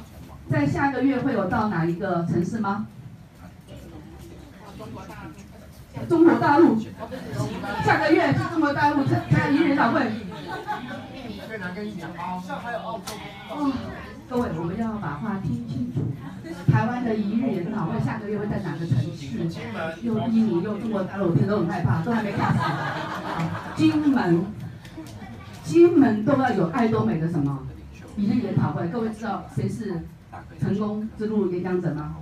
[0.50, 2.86] 在下个月会有到哪一个城市吗？
[6.08, 6.78] 中国大陆，
[7.84, 10.00] 下个月是中国大陆参加一日研讨会。
[13.50, 13.72] 哦，
[14.28, 16.00] 各位，我们要把话听清楚。
[16.70, 19.38] 台湾的一日研讨会下个月会在哪个城市？
[20.02, 22.58] 又印尼又中国大陆，我听都很害怕，都还没开始。
[23.76, 24.46] 金门，
[25.64, 27.66] 金门都要有爱多美的什么
[28.16, 28.86] 一日研讨会？
[28.88, 30.06] 各位知道谁是
[30.60, 32.16] 成功之路演讲者吗？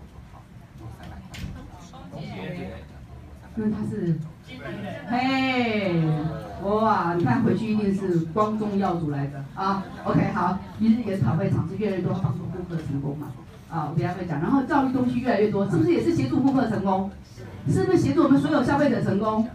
[3.56, 4.18] 因为他是，
[5.08, 6.02] 嘿，
[6.62, 7.14] 哇！
[7.16, 9.82] 你看回去一定是光宗耀祖来的啊。
[10.04, 13.28] OK，好，一日研讨会场次越来越多，帮助顾客成功嘛。
[13.70, 14.40] 啊，我等下会讲。
[14.40, 17.10] 然后教育东西越来越多，是不是也是协助顾客成功？
[17.68, 19.48] 是不是协助我们所有消费者成功？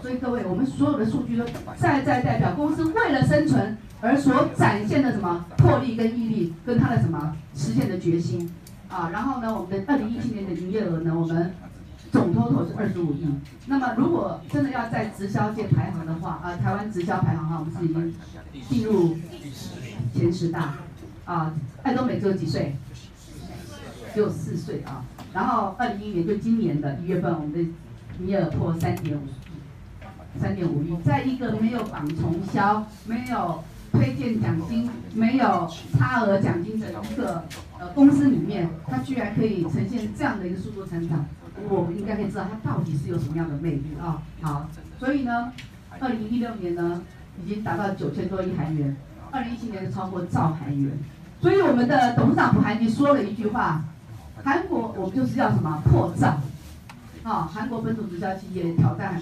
[0.00, 1.44] 所以各位，我们所有的数据都
[1.76, 8.50] 在在代表公司为了生存而所展现的什么魄力跟毅力，跟他的什么实现的决心
[8.88, 9.10] 啊。
[9.12, 11.52] 然后呢，我们的二零一七年的营业额呢，我们。
[12.10, 13.26] 总 total 是二十五亿。
[13.66, 18.14] 那么，如果真的要在直销界排行的话，啊，台湾直销排行哈，我们是已经
[18.66, 19.14] 进入
[20.14, 20.76] 前十大。
[21.26, 21.52] 啊，
[21.82, 22.74] 爱多美只有几岁？
[24.14, 25.04] 只有四岁啊。
[25.34, 29.20] 然后，二零一一年就今年的一月份，我们的营业额破三点五，
[30.40, 33.62] 三点五亿，在一个没有绑重销、没有
[33.92, 37.44] 推荐奖金、没有差额奖金的一个
[37.78, 41.24] 呃公司里面，它居然可以呈现这样的一个速度成长。
[41.68, 44.22] 我们应该可以知道它到底是有什么样的魅力啊？
[44.40, 44.68] 好，
[45.00, 45.52] 所以呢，
[45.98, 47.02] 二零一六年呢
[47.44, 48.96] 已经达到九千多亿韩元，
[49.32, 50.92] 二零一七年超过兆韩元。
[51.40, 53.82] 所以我们的董事长朴韩吉说了一句话：
[54.44, 56.40] 韩国我们就是要什么破兆
[57.28, 57.50] 啊？
[57.52, 59.20] 韩国本土直销企业挑战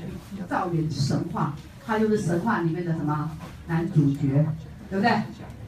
[0.48, 3.30] 造元神话，他就是神话里面的什么
[3.66, 4.46] 男主角，
[4.88, 5.10] 对不对？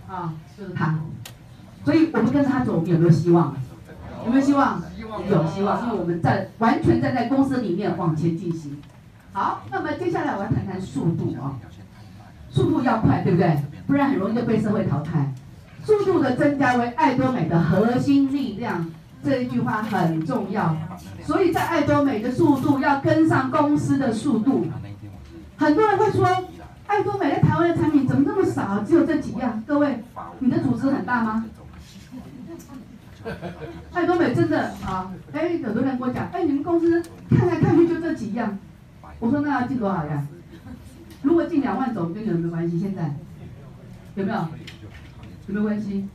[0.08, 0.98] 啊，就是他。
[1.84, 3.54] 所以我们跟着他走，我们有没有希望？
[4.24, 4.80] 有没有希望？
[5.28, 8.80] 有希望，因为我们在完全站在公司里面往前进行。
[9.32, 11.58] 好，那么接下来我要谈谈速度啊，
[12.50, 13.56] 速度要快，对不对？
[13.86, 15.32] 不然很容易就被社会淘汰。
[15.84, 18.86] 速度的增加为爱多美的核心力量，
[19.24, 20.76] 这一句话很重要。
[21.22, 24.66] 所以在爱多美的速度要跟上公司的速度。
[25.56, 26.26] 很多人会说，
[26.86, 28.82] 爱多美在台湾的产品怎么这么少？
[28.84, 29.62] 只有这几样。
[29.66, 30.02] 各位，
[30.38, 31.44] 你的组织很大吗？
[33.92, 38.58] 爱多美真的啊，哎，有的人跟我讲，哎，你们公司看来看去就这几样，
[39.18, 40.26] 我说那要进多少呀？
[41.20, 42.78] 如果进两万种跟你有没有关系？
[42.78, 43.14] 现在
[44.14, 44.38] 有没有？
[45.48, 46.08] 有没有关系？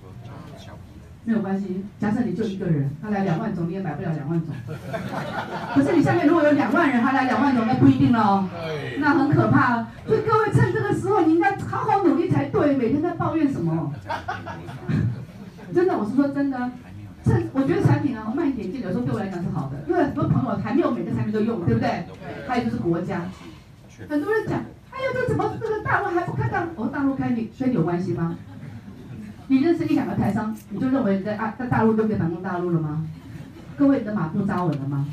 [1.25, 1.83] 没有关系。
[1.99, 4.53] 假设你就一个人，他来两万种你也买不了两万种。
[5.73, 8.47] 可是你下面如果有两万人，他来两万种那不一定哦，
[8.99, 9.87] 那很可怕。
[10.05, 12.75] 所以各位趁这个时候，你应该好好努力才对。
[12.75, 13.93] 每天在抱怨什么？
[15.73, 16.71] 真的，我是说真的。
[17.25, 22.03] 趁我觉得产品呢、啊、卖点进，有时候对我来讲是好的，因为很多朋友还没有每个产品都用，对不对？
[22.45, 23.21] 还有就是国家，
[24.09, 24.59] 很多人讲，
[24.91, 26.67] 哎呀，这怎么这个大陆还不开放？
[26.75, 28.35] 哦，大陆开你跟你有关系吗？
[29.53, 33.05] 你认识一两个台商，你就认为在啊在大陆就可以反攻大陆了吗？
[33.77, 35.05] 各位，你的马步扎稳了吗？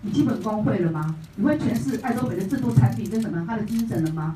[0.00, 1.14] 你基本功会了吗？
[1.36, 4.34] 你会诠释爱多美的制度、产品跟什么它的精神了吗？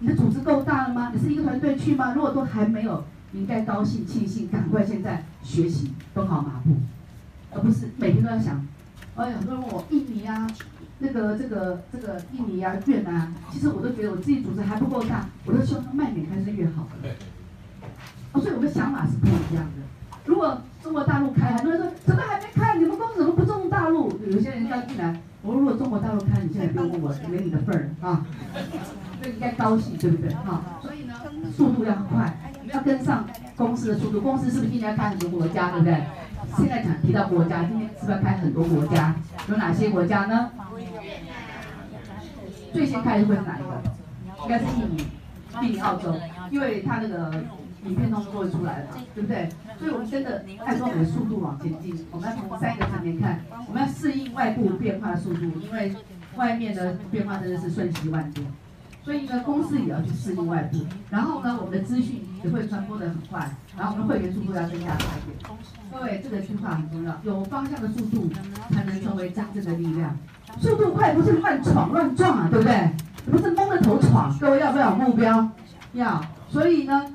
[0.00, 1.12] 你的组织够大了吗？
[1.14, 2.12] 你是一个团队去吗？
[2.14, 3.02] 如果都还没有。
[3.32, 6.76] 你应该高兴、庆幸，赶快现在学习，蹲好马步，
[7.52, 8.66] 而不是每天都要想。
[9.14, 10.46] 哎呀，很多人问我印尼啊，
[10.98, 16.86] 那个、这个、这个印尼啊、越南啊，其实我都觉得我自己组织还不够大，我都希望它卖点开是越好。
[18.32, 19.82] 哦，所以我们想法是不一样的。
[20.24, 22.76] 如果中国大陆开，很多人说怎么还没开？
[22.78, 24.10] 你们公司怎么不重大陆？
[24.26, 28.24] 有些人要进来，我说如果中国大陆开，你现在不用问我，没你的份儿啊。
[29.20, 30.32] 所以应该高兴，对不对？
[30.34, 31.14] 哈，所以呢，
[31.56, 32.36] 速度要快。
[32.72, 36.04] 要跟上公司的速度，公司是不是应该开很多国家，对不对？
[36.56, 39.16] 现在讲提到国家，今天是不是要开很多国家？
[39.48, 40.50] 有哪些国家呢？
[42.72, 43.82] 最先开的会是哪一个？
[44.44, 45.06] 应该是印尼、
[45.62, 46.14] 印尼、澳洲，
[46.50, 47.44] 因为它那个
[47.84, 49.48] 影片通通都会出来了，对不对？
[49.78, 55.94] 所以我们真的按照我们的速度往前进，我们要从三个层面看，我们要适应外部变化的速度，因为
[56.36, 58.46] 外面的变化真的是瞬息万变。
[59.02, 65.58] 所以呢，公司也要去适应外部，然后呢，我们的资讯也会传播的很快，然后我们的会员速度要增加快一点。
[65.90, 68.30] 各位，这个句话很重要，有方向的速度
[68.70, 70.14] 才能成为真正的力量。
[70.60, 72.90] 速度快不是乱闯乱撞啊，对不对？
[73.30, 74.36] 不是蒙着头闯。
[74.38, 75.48] 各位要不要有目标？
[75.94, 76.22] 要。
[76.50, 77.06] 所以呢，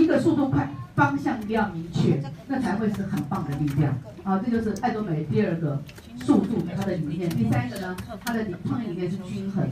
[0.00, 3.94] 一个速度快，方向一定要明确，那才会是很棒的力量。
[4.24, 5.80] 啊，这就是爱多美第二个
[6.16, 7.28] 速度它的理念。
[7.30, 9.68] 第三个呢，它的创业理念是均衡。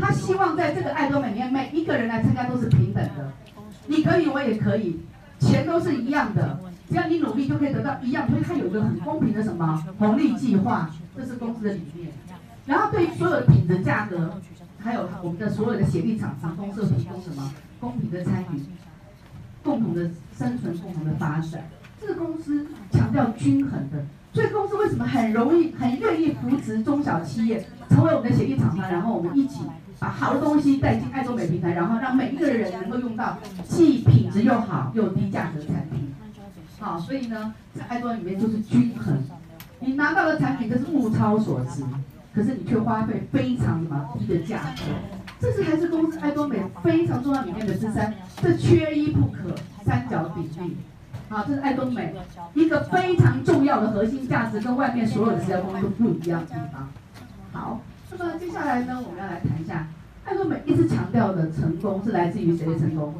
[0.00, 3.32] 他希望在这个爱多美里面，每一个人来参加都是平等的，
[3.86, 5.00] 你可以，我也可以，
[5.40, 8.28] 钱都是一样的，只要你努力就可以得到一样。
[8.28, 12.10] 所以他有一个很公平的什么红利计划，这是公司的理念。
[12.66, 14.40] 然后对于所有的品质、价格，
[14.78, 18.62] 还有我们的所有的协力厂商，公司提供什么公平的参与，
[19.62, 21.68] 共同的生存，共同的发展。
[22.00, 29.62] 这个公司强调均衡的，所以公司为什么很容易、很愿意扶持中小企业，成为我们的协议厂商，然后我们一起
[29.98, 33.36] 把好的东西带进爱多美平台，然后让每一个人能够用到
[33.68, 36.14] 既品质又好又低价格的产品。
[36.78, 39.18] 好，所以呢，在爱多美里面就是均衡。
[39.80, 41.82] 你拿到的产品都是物超所值，
[42.32, 50.76] 可是你却花费非常什么低的价格，这是还是公司爱多美非常重要里面的之三，这缺一不可，三角比例。
[51.28, 52.14] 好，这是爱多美
[52.54, 56.88] 一个非常重要的核心价值，跟外面所有的其他公司都不一样的地方。
[57.52, 59.86] 好，那么接下来呢，我们要来谈一下
[60.24, 63.14] 爱多美一直强调的成功是来自于谁的成功？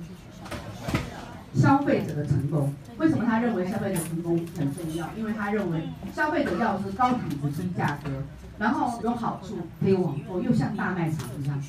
[1.55, 2.73] 消费者的成功。
[2.99, 5.09] 为什么他认为消费者成功很重要？
[5.17, 8.11] 因为他认为消费者要的是高品质、低价格，
[8.59, 11.63] 然后有好处可以网购，又像大卖场一样。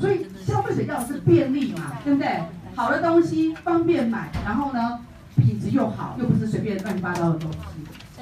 [0.00, 2.42] 所以消费者要的是便利嘛，对不对？
[2.74, 5.00] 好的东西方便买，然后呢，
[5.36, 7.58] 品质又好，又不是随便乱七八糟的东西。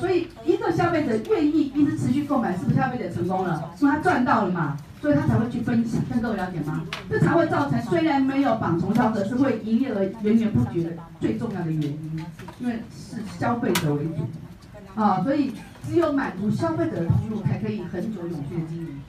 [0.00, 3.72] 所以一个消费者愿意一直持续购买，是不是消费者成功了？
[3.78, 4.76] 是他赚到了嘛？
[5.00, 6.82] 所以他才会去分享，各位了解吗？
[7.08, 12.24] 这才会造成虽然没有绑从销，可是会营业额源源不绝的最重要的原因，
[12.58, 14.26] 因为是消费者为主
[15.00, 15.52] 啊，所以
[15.86, 19.00] 只有满足消费者的通路，才可以恒久永续的经营。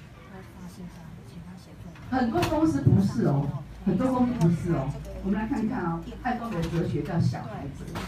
[2.09, 3.47] 很多公司不是哦，
[3.85, 4.89] 很多公司不是哦。
[5.23, 7.99] 我们来看看哦，爱多美的哲学叫小孩哲学。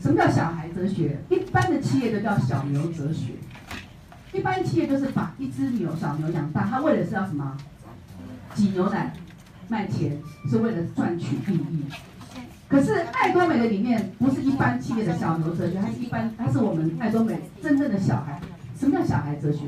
[0.00, 1.18] 什么叫小孩哲学？
[1.30, 3.32] 一般的企业都叫小牛哲学。
[4.32, 7.56] 一般企业就是把一只牛小牛养大，它为的是要什么？
[8.54, 9.12] 挤牛奶
[9.68, 10.18] 卖钱，
[10.50, 11.84] 是为了赚取利益。
[12.68, 18.38] 可是爱多美的理念不是一般企业的小牛哲学，它是一般，它是我们爱多美真正的小孩。
[18.78, 19.64] 什么叫小孩哲学？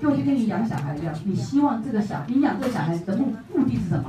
[0.00, 4.08] 就跟你养小孩一样，你希望这个小，你养这个小孩的目目的是什么？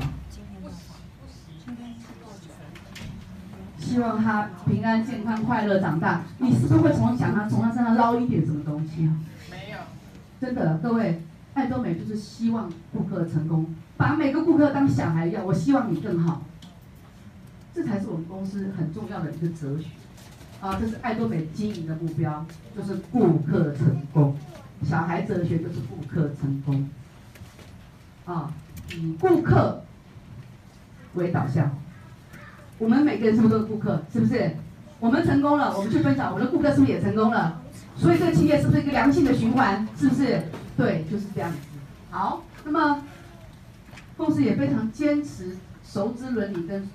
[3.78, 6.22] 希望他平安、健康、快乐长大。
[6.38, 9.18] 你是不是会从想他从他身上捞一点什么东西啊？
[9.50, 9.78] 没有。
[10.40, 11.22] 真的，各位，
[11.56, 15.46] 爱多美就是希望顾客成功，把每个顾客当小孩一样。
[15.46, 16.44] 我希望你更好，
[17.76, 19.90] 这才是我们公司很重要的一个哲学。
[20.62, 22.46] 啊，这是爱多美经营的目标，
[22.78, 24.38] 就是顾客成功。
[24.84, 26.90] 小孩哲学就是顾客成功。
[28.26, 28.52] 啊，
[28.96, 29.84] 以顾客
[31.16, 31.72] 为导向。
[32.78, 34.02] 我们每个人是不是都是顾客？
[34.12, 34.56] 是不是？
[35.00, 37.62] 我们成功了，我们去分享，我的顾客是不是也成功了？
[37.96, 39.88] 所以这个企业是不是一个良性的循环？
[39.98, 40.44] 是不是？
[40.78, 41.58] 对，就是这样子。
[42.10, 43.04] 好，那么
[44.16, 46.88] 公司也非常坚持熟知伦理跟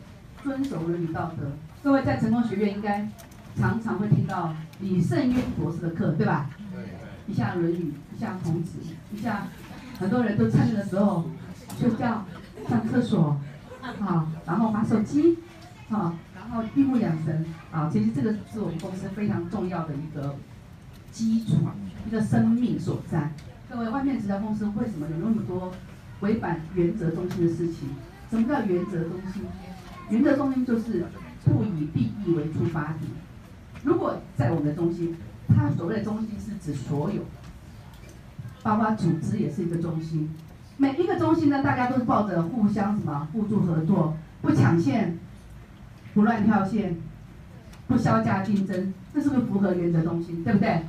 [0.43, 1.51] 遵守伦理道德。
[1.83, 3.09] 各位在成功学院应该
[3.57, 6.51] 常常会听到李胜渊博士的课，对吧？
[7.27, 8.79] 一下《论语》，一下孔子，
[9.13, 9.47] 一下
[9.99, 11.25] 很多人都趁的时候
[11.79, 12.25] 睡觉、
[12.69, 13.39] 上厕所，
[13.83, 15.39] 啊，然后玩手机。
[15.89, 20.35] 啊，然后闭目养神啊，其实这个是我们公司非常重要的一个
[21.13, 21.59] 基础，
[22.05, 23.31] 一个生命所在。
[23.71, 25.73] 各位，外面直销公司为什么有那么多
[26.23, 27.89] 违反原则中心的事情？
[28.29, 29.45] 什么叫原则中心？
[30.11, 31.05] 原则中心就是
[31.45, 33.03] 不以利益为出发点。
[33.85, 35.17] 如果在我们的中心，
[35.49, 37.23] 它所谓的中心是指所有，
[38.63, 40.31] 包括组织也是一个中心。
[40.77, 45.19] 每一个中心呢，大家都是抱着互相什么互助合作，不抢线。
[46.15, 46.97] 不乱跳线，
[47.87, 50.43] 不削价竞争，这是不是符合原则中心？
[50.43, 50.81] 对不对？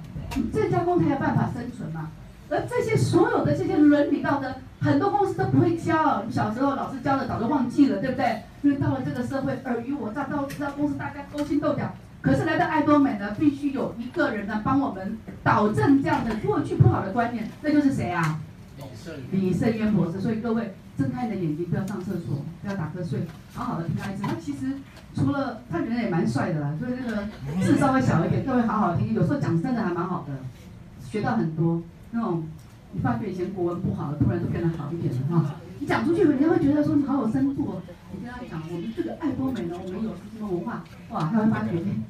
[0.53, 2.09] 这家公司才有办法生存嘛。
[2.49, 6.23] 而这些所有的这些伦理道德，很多公司都不会教。
[6.31, 8.41] 小时候老师教的早就忘记了，对不对？
[8.61, 11.93] 因为到了这个社会，尔虞我诈，到知道公司大家勾心斗角。
[12.21, 18.39] 可是来到爱多美呢，必须有一个人呢帮我们导正这样的过去不好的观念，那就是谁啊？
[19.31, 20.19] 李圣渊博士。
[20.19, 20.73] 所以各位。
[20.97, 23.19] 睁开你的眼睛，不要上厕所，不要打瞌睡，
[23.53, 24.23] 好好的听他一次。
[24.23, 24.65] 他其实
[25.13, 27.27] 除了他人也蛮帅的啦，所以那个
[27.63, 29.13] 字稍微小一点，各位好好听。
[29.13, 30.33] 有时候讲真的还蛮好的，
[31.07, 31.83] 学到很多。
[32.09, 32.43] 那种
[32.93, 35.55] 你发觉以前国文不好的，突然就变得好一点了哈。
[35.79, 37.81] 你讲出去，人家会觉得说你好有深度。
[38.11, 42.01] 你跟他讲，我们这个爱多美呢，我们有什么文化，哇，他会发觉，哎，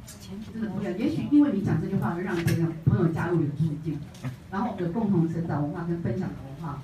[0.53, 0.97] 真的不一样。
[0.97, 3.99] 也许因为你讲这句话，会让这个朋友加入你的途径，
[4.51, 6.81] 然后我们有共同成长文化跟分享的文化。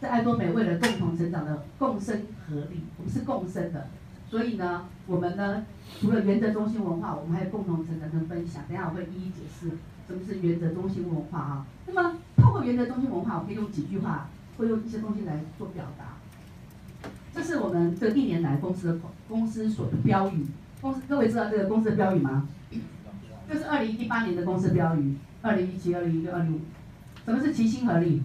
[0.00, 3.88] 在爱多美，为了共同成长的共生合力，我们是共生的，
[4.28, 5.64] 所以呢，我们呢，
[6.00, 8.62] 除了原则中心文化，我们还有共同成长跟分享。
[8.68, 9.70] 等下我会一一解释
[10.06, 11.66] 什么是原则中心文化啊。
[11.86, 12.16] 那么，
[12.52, 14.28] 透过原则中心文化，我可以用几句话，
[14.58, 16.18] 会用一些东西来做表达。
[17.32, 20.46] 这是我们这历年来公司的公司所的标语。
[20.82, 22.46] 公司各位知道这个公司的标语吗？
[23.48, 26.60] 这是二零一八年的公司标语，二零一七、二零一六、二零五。
[27.24, 28.22] 什么是齐心合力？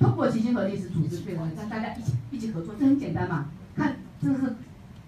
[0.00, 3.50] 通过齐心合力使组织变得，让大家一起一起合作，这很简单嘛。
[3.76, 4.56] 看，这是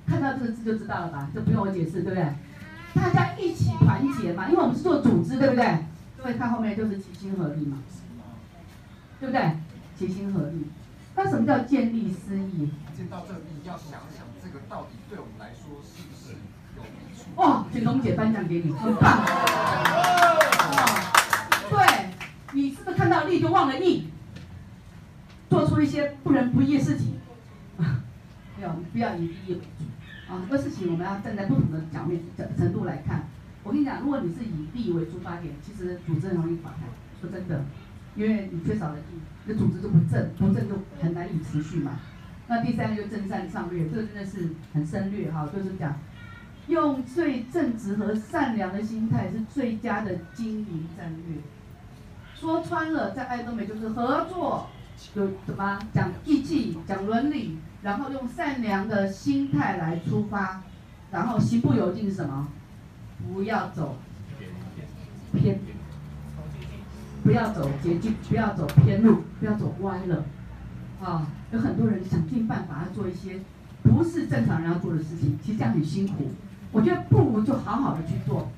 [0.07, 1.29] 看到这个字就知道了吧？
[1.35, 2.33] 这不用我解释，对不对？
[2.95, 5.79] 大家一起团结嘛，因为我们是做组织，对不对？
[6.17, 7.79] 各位看后面就是齐心合力嘛，
[9.21, 9.57] 对不对？
[9.99, 10.67] 齐心合力。
[11.17, 12.71] 那什么叫见利思义？
[12.97, 16.35] 见到这里要想想，这个到底对我们来说是不是
[16.77, 17.25] 有益处？
[17.37, 19.25] 哇，请龙姐颁奖给你，很棒。
[21.71, 22.11] 对，
[22.53, 24.09] 你是不是看到利就忘了义，
[25.51, 27.19] 做出一些不仁不义的事情？
[28.57, 29.61] 没有，不要以利为主。
[30.41, 33.29] 很多事情我们要站在不同的角面、角程度来看。
[33.63, 36.81] 我跟你讲，如果你是以利为出发点，其实组织很容易垮台。
[37.21, 37.65] 说真的，
[38.15, 41.93] 因为你缺少了利，你的组织就不正，不正就很难以持续嘛。
[42.47, 45.99] 那第三个就正善上略，这个真的是很深略哈，就是讲
[46.69, 51.39] 用最正直和善良的心态是最佳的经营战略。
[52.35, 54.69] 说穿了，在爱多美就是合作，
[55.15, 57.57] 有什么讲义气、讲伦理。
[57.85, 60.63] 然后用善良的心态来出发，
[61.13, 62.49] 然后行不由径是什么？
[63.29, 63.97] 不要走
[65.35, 65.61] 偏，
[67.23, 70.25] 不要走捷径，不要走偏路，不要走歪了。
[71.03, 73.39] 啊，有很多人想尽办法要做一些
[73.83, 76.31] 不是正常人要做的事情，其实这样很辛苦。
[76.73, 78.49] 我觉得不如就好好的去做。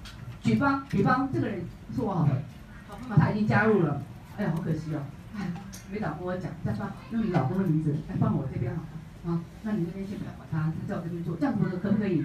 [0.40, 2.42] 举方，比方这个人是我好的，
[2.88, 4.00] 好，他已经加入了，
[4.36, 5.02] 哎呀，好可惜哦，
[5.36, 5.50] 哎，
[5.90, 8.88] 没打跟我讲，再放用你老公的名字来放我这边好了。
[9.26, 12.24] 啊，那你那边先不要管他，他在我这边做，这样子可不可以？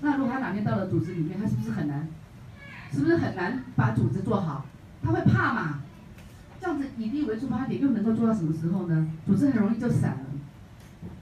[0.00, 2.08] 那如果他哪天到了组织里面，他是不是很难？
[2.92, 4.66] 是不是很难把组织做好？
[5.02, 5.80] 他会怕嘛？
[6.60, 9.08] 这样子以利为出发点，又能够做到什么时候呢？
[9.26, 10.18] 组织很容易就散了。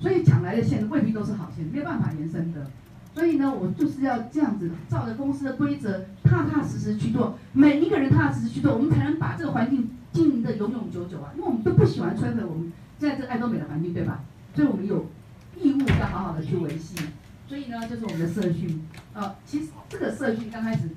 [0.01, 2.71] 所以抢来的线未必都是好线，没有办法延伸的。
[3.15, 7.39] 所以呢，我就是要这样子，照着公司的规则，踏踏实实去做。
[7.53, 11.31] 每一个人踏踏实实去做，我们才能把这个环境经营的永永久久啊！
[11.37, 14.21] 因为我们都不喜欢摧毁我们现在这爱多美的环境，对吧？
[14.55, 15.07] 所以我们有
[15.61, 16.95] 义务要好好的去维系，
[17.49, 18.87] 所以呢，就是我们的社训。
[19.13, 20.89] 呃，其实这个社训刚开始，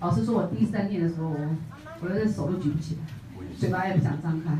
[0.00, 1.56] 老师说我第一次在念的时候，我
[2.00, 3.02] 我的手都举不起来，
[3.58, 4.50] 嘴巴也不想张开。
[4.50, 4.58] 啊，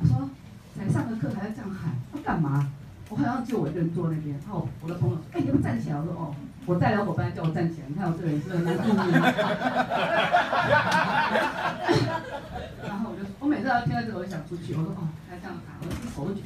[0.00, 0.30] 我说
[0.76, 2.70] 才上个课还要这样喊，要干嘛？
[3.08, 4.38] 我好像就我一个人坐那边。
[4.44, 5.96] 然后我的朋友说，哎，你要不站起来？
[5.98, 6.32] 我说哦，
[6.66, 7.86] 我带来伙伴叫我站起来。
[7.88, 8.94] 你看我这个人是不是蛮注意？
[12.86, 14.72] 然后我就，我每次要听到这个，我就想出去。
[14.74, 16.42] 我说哦，还这样喊，我的手都举。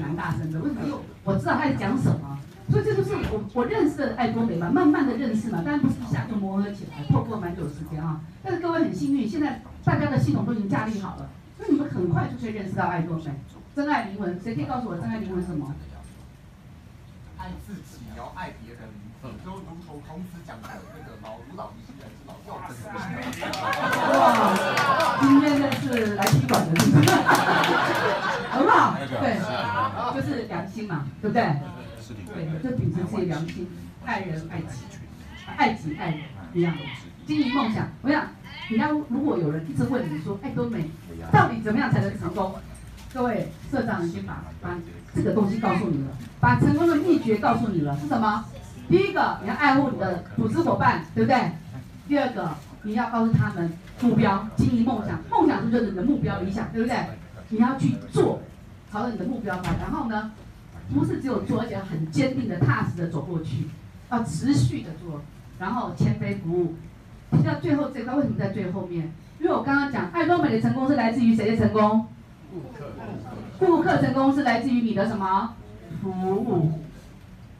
[0.00, 0.82] 蛮大声的，为什么？
[0.84, 2.38] 因为我知道他在讲什么，
[2.70, 8.20] 所以这就是我我认识的爱多美嘛，慢慢的认识嘛，当然不是一下就磨合起来，透过蛮久时间啊。
[8.42, 13.24] 但是各位很幸运，现在大家的系统都已经架立好了，所以你们很快就可以认识到爱多美，
[13.76, 14.40] 真爱灵魂。
[14.42, 15.74] 谁可以告诉我真爱灵魂是什么？
[17.38, 18.80] 爱自己，然后爱别人，
[19.22, 22.84] 就如同孔子讲的那个老吾老以及人之老，幼之
[24.20, 24.20] 哇，
[25.20, 27.08] 今天这是来踢馆的，是不是？
[28.50, 29.40] 很好，对，
[30.14, 31.42] 就是良心嘛，对不对？
[32.34, 33.68] 对，就秉持自己良心，
[34.04, 34.84] 爱人爱己，
[35.56, 36.20] 爱己爱人
[36.54, 36.74] 一样，
[37.26, 37.88] 经营梦想。
[38.02, 38.28] 我想，
[38.70, 40.90] 你要如果有人一直问你说，爱多美
[41.32, 42.54] 到底怎么样才能成功？
[43.12, 44.78] 各位社长已经把把
[45.14, 48.44] 这个东西告诉你了，把成功的秘诀告诉你了，是什么？
[48.88, 51.50] 第一个，你要爱护你的组织伙伴，对不对？
[52.08, 52.50] 第二个，
[52.82, 56.96] 你要告诉他们目标，经营梦想，梦想是就是你的目标理想，对不对？
[57.48, 58.40] 你要去做，
[58.90, 59.74] 朝着你的目标吧。
[59.80, 60.30] 然后呢，
[60.92, 63.66] 不是只有做，而且要很坚定的、踏实的走过去，
[64.10, 65.20] 要持续的做，
[65.58, 66.74] 然后谦卑服务。
[67.30, 69.12] 提到最后这块，为什么在最后面？
[69.38, 72.06] 因为我刚刚讲，爱多美的成功是来自于谁的成功？
[72.50, 72.86] 顾客。
[73.58, 75.54] 顾客成功是来自于你的什么？
[76.02, 76.72] 服务。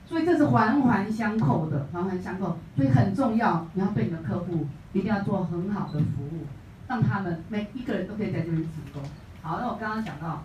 [0.06, 2.58] 所以这是环环相扣的，环环相扣。
[2.76, 6.46] 所以很重要，你要对你的客户一定要做很好的服务，
[6.88, 9.02] 让他们每一个人都可以在这里成功。
[9.40, 10.42] 好，那我刚刚讲到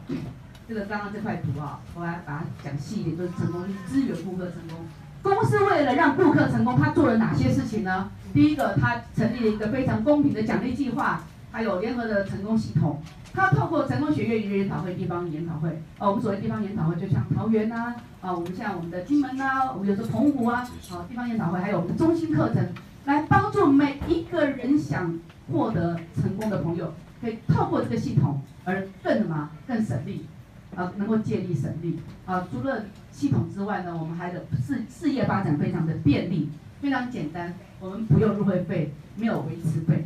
[0.68, 4.86] 这个刚刚这块图啊，我来把它讲细一点，就是成功率，支援顾客成功。
[5.22, 8.09] 公司为了让顾客成功，他做了哪些事情呢？
[8.34, 12.99] 第一个，他成立了一个非常公平的奖励计划，还有联合的成功系统。
[13.34, 22.68] 他透过成功学院一日研讨会、地方研讨会，哦，我们所谓地方研讨会，就像桃园呐，啊，我们像我们的金门呐、啊，我们有时候澎湖啊，啊，地方研讨会，还有我们的中心课程，
[23.05, 25.20] 来帮助每一个人想
[25.51, 26.91] 获得成功的朋友。
[27.22, 30.28] 可以透过这个系统而更什么更省力，
[30.76, 32.48] 啊，能够借力省力啊。
[32.52, 36.50] 除了系统之外呢，我们还的事事业发展非常的便利，
[36.82, 37.54] 非常简单。
[37.80, 40.06] 我们不用入会费，没有维持费，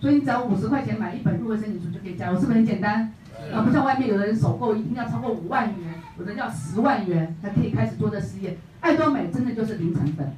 [0.00, 3.12] 所以你只要五十块钱买一本入会申请书就可以加入，是不是很简单？
[3.52, 8.58] 啊，不像外面有的人首购一定要超过五万元，有的要十万元才可以开始做这事业。
[8.80, 10.32] 爱多美真的就是零成本。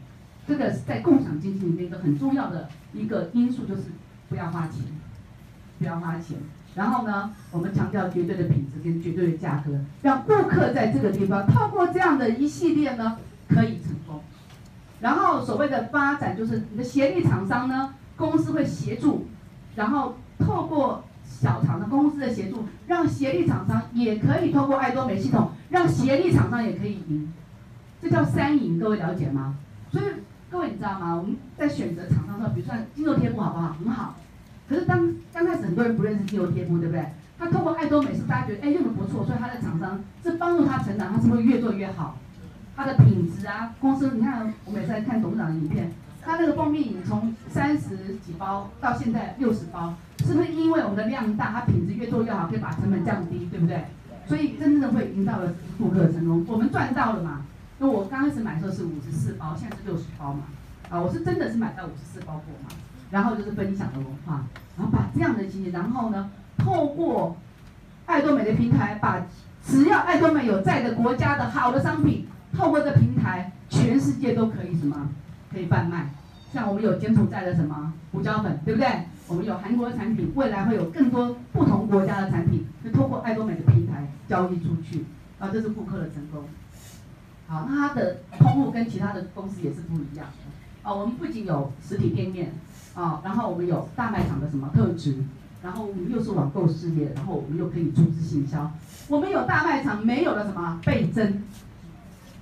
[0.47, 3.83] 这个在共享经济里面一个很重要的一个因素就是
[4.29, 4.83] 不要花钱，
[5.79, 6.39] 不要花钱。
[6.75, 13.19] 然后呢，我们强调绝对的品质跟绝对的价格，让顾客在这个地方透过这样的一系列呢，
[13.49, 14.21] 可以成功。
[15.01, 19.27] 然后所谓的发展就是你的协力厂商呢，公司会协助，
[19.75, 27.33] 然后透过小厂的公司的协助，让协力厂商也可以透过爱多美系统，让协力厂商也可以赢，
[28.01, 29.57] 这叫三赢，各位了解吗？
[29.91, 30.05] 所以
[30.51, 31.17] 各位你知道吗？
[31.17, 33.75] 我们在选择厂商的时候，比如说精肉贴布好不好？
[33.83, 34.15] 很好。
[34.71, 37.05] 可是当刚开始很多人不认识精肉贴布，对不对？
[37.37, 42.17] 他透过爱多美是大家觉得哎用的不错，所以他的厂商是帮助他成长，他是不是越做越好？
[42.77, 45.91] 它的品质啊，公司你看，我每次在看董事长的影片，
[46.23, 53.85] 他那个蜂蜜饮从三十几包到现在六十包，是不是因为我们的量大，它品质越做越好，可以把成本降低，对不对？
[54.29, 57.45] 所以真正的会赢到了顾客的成功，我们赚到了嘛？
[57.79, 60.45] 那我刚开始买的时候是五十四包，现在是六十包嘛？
[60.89, 62.69] 啊，我是真的是买到五十四包货嘛？
[63.11, 64.45] 然后就是分享的文化，
[64.77, 67.37] 然后把这样的经验，然后呢，透过
[68.07, 69.21] 爱多美的平台，把
[69.67, 72.27] 只要爱多美有在的国家的好的商品。
[72.53, 75.09] 透过这平台，全世界都可以什么？
[75.53, 76.11] 可以贩卖。
[76.53, 78.89] 像我们有柬埔寨的什么胡椒粉，对不对？
[79.29, 85.05] 我们有韩国的产品，未来会有更多不同国家的产品，就透过爱多美的平台交易出去。
[85.39, 86.43] 啊，这是顾客的成功。
[87.47, 90.89] 好，那它的通路跟其他的公司也是不一样的。
[90.89, 92.53] 啊，我们不仅有实体店面，
[93.01, 95.25] 啊，然后我们有大卖场的什么特质，
[95.63, 98.71] 然后我们又是网购事业，然后我们又可以组织行销。
[99.09, 101.43] 我们有大卖场没有了什么倍增。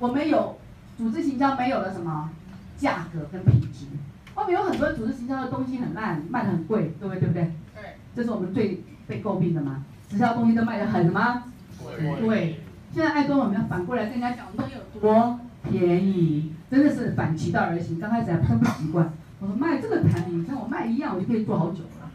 [0.00, 0.58] 我们有
[0.96, 2.30] 组织行销没有了什么
[2.76, 3.86] 价格跟品质，
[4.34, 7.52] 外面有很多组织行销的东西很烂，卖的很贵，各位对不对？
[7.76, 7.96] 对。
[8.16, 11.44] 这是我们最被诟病的嘛，直销东西都卖得很什么？
[11.80, 12.20] 贵。
[12.26, 12.60] 对。
[12.92, 18.00] 现在爱多我们要反过来跟人家讲，我们东西有多便宜，真的是反其道而行。
[18.00, 22.10] 刚开始还不习惯，我说卖这个产品，你看我卖一样，我就可以做好久了。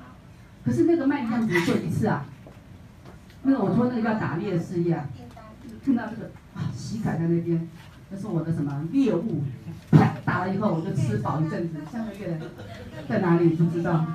[0.65, 2.25] 可是那个卖一样只做一次啊，
[3.43, 5.07] 那个我说那个叫打猎事业啊，
[5.83, 6.29] 听到这个。
[6.53, 7.67] 啊，喜凯在那边，
[8.11, 9.41] 那是我的什么猎物？
[9.89, 11.79] 啪打了以后，我就吃饱一阵子。
[11.91, 12.39] 下个月
[13.09, 14.05] 在哪里不知道，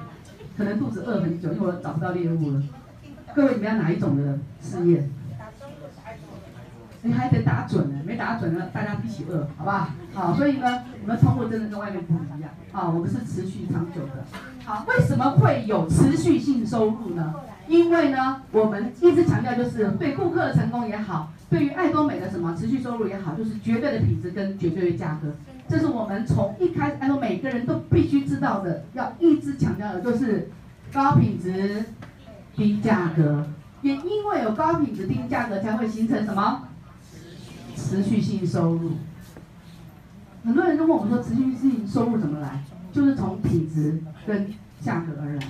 [0.57, 2.63] 可能肚子饿很久，因为我找不到猎物了。
[3.35, 5.09] 各位，你们要哪一种的事业？
[7.03, 9.89] 你还得打准呢，没打准呢，大家一起饿，好不好？
[10.13, 12.51] 好，所以呢，我们通过真的跟外面不一样。
[12.73, 14.25] 啊，我们是持续长久的。
[14.65, 17.35] 好，为什么会有持续性收入呢？
[17.69, 25.33] 因为呢，我们一直强调就是对顾客的成功也好，对于爱多美的什么持续收入也好，就是绝对的品质跟绝对的价格，
[25.69, 30.51] 这是我们从一开始爱多每个人都必须知道的，要一直强调的就是
[30.93, 31.85] 高品质
[32.57, 33.47] 低价格。
[33.81, 36.68] 也因为有高品质低价格，才会形成什么
[37.79, 38.93] 持续性收入。
[40.45, 42.61] 很多人都问我们说，持续性收入怎么来？
[42.93, 45.43] 就是从品质跟价格而来。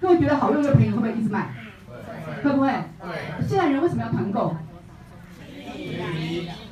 [0.00, 1.48] 各位觉得好用又便宜，会不会一直卖？
[2.42, 2.68] 会不会？
[3.02, 3.48] 对。
[3.48, 4.54] 现在人为什么要团购？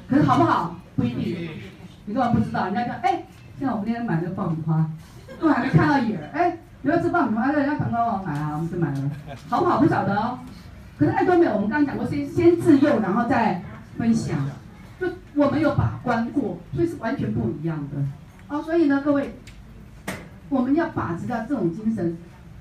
[0.09, 0.77] 可是好不好？
[0.97, 1.49] 不一定。
[2.05, 3.25] 你根本不知道，人家说，哎，
[3.59, 4.89] 现在我们今天买这个爆米花，
[5.41, 9.11] 都还没看到影儿，哎，你要吃爆米花，人家团购我买啊，我们就买了。
[9.49, 9.81] 好不好？
[9.81, 10.39] 不晓得哦。
[10.99, 13.63] 可是爱多美，我们刚刚讲过，先先自用，然后再
[13.97, 14.39] 分享，
[15.35, 17.97] 我们有把关过，所以是完全不一样的。
[18.49, 19.35] 哦，所以呢，各位，
[20.49, 22.17] 我们要把持到这种精神。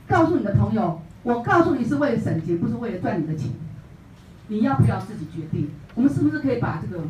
[0.07, 3.49] 告诉你的朋友，我告诉你是为了省钱，不是为了赚你的钱。
[4.47, 5.69] 你要不要自己决定？
[5.95, 7.03] 我们是不是可以把这个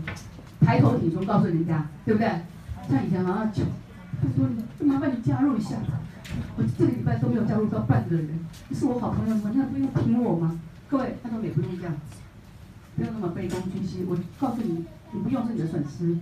[0.59, 2.27] 抬头挺胸告诉人家，对不对？
[2.89, 3.63] 像以前好像求，
[4.21, 4.47] 他说
[4.79, 5.77] 你，麻烦你加入一下。
[6.55, 8.27] 我这个礼拜都没有加入到半个人，
[8.69, 9.51] 你是我好朋友吗？
[9.53, 10.59] 那不用听我吗？
[10.87, 11.93] 各位，爱多美不用这样，
[12.95, 14.05] 不用那么卑躬屈膝。
[14.07, 16.17] 我告诉你，你不用是你的损失。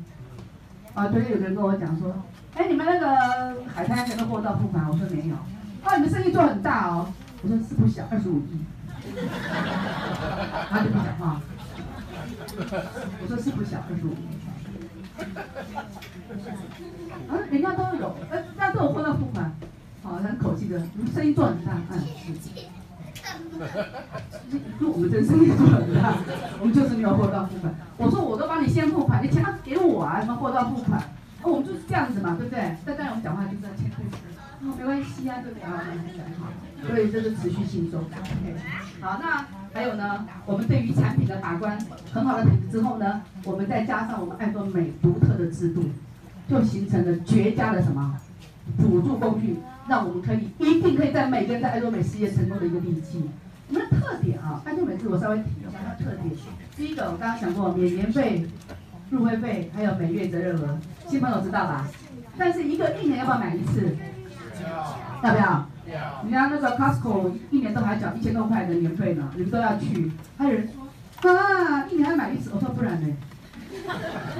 [0.94, 2.14] 啊，昨天有个人跟我讲说，
[2.56, 4.90] 哎，你们那个海滩还没货到付款？
[4.90, 5.36] 我说没有。
[5.84, 7.08] 啊，你们生意做很大哦，
[7.44, 8.60] 我说是不小，二十五亿，
[10.70, 11.40] 他就不讲话。
[13.22, 14.28] 我说是不小，二十五亿。
[17.30, 19.52] 啊，人家都有，呃，人家都有货到付款，
[20.02, 22.79] 好，很口气的，你们生意做很大，嗯，是。
[24.80, 26.14] 就我们这生意做很大，
[26.60, 27.74] 我们就是没有货到付款。
[27.98, 31.00] 我说我都帮你先付款，你钱给我啊，什么货到付款？
[31.00, 31.06] 啊，
[31.44, 32.76] 我们就是这样子嘛，对不对？
[32.86, 33.96] 在这样我们讲话就是要谦虚。
[34.62, 35.84] 哦，没关系啊，对不对啊？
[36.40, 36.48] 好，
[36.88, 38.04] 所以这是持续性收入。
[38.06, 38.56] OK，
[39.00, 40.26] 好，那还有呢？
[40.46, 41.80] 我们对于产品的把关
[42.14, 45.84] 很好的品质之后呢，我们再加上我们爱多美独特的制度，
[46.50, 48.20] 就形成了绝佳的什么
[48.78, 49.60] 辅助工具，
[49.90, 53.28] 让我们可以一定可以在每个人在爱多美事业成功的一个利器。
[53.70, 56.32] 我们的特点啊，爱多美是我稍微提一下它的特点。
[56.78, 58.46] 第一个，我刚刚讲过，免年费、
[59.10, 60.78] 入会费，还有每月责任额，
[61.08, 61.88] 新朋友知道吧？
[62.38, 63.98] 但是一个一年要不要买一次？
[65.24, 65.68] 要不要？
[66.24, 70.12] 人家那个 Costco 一年都还缴一千多块的年费呢，你们都要去。
[70.38, 70.70] 还有人
[71.20, 73.08] 说啊，一年要买一次，我说不然呢？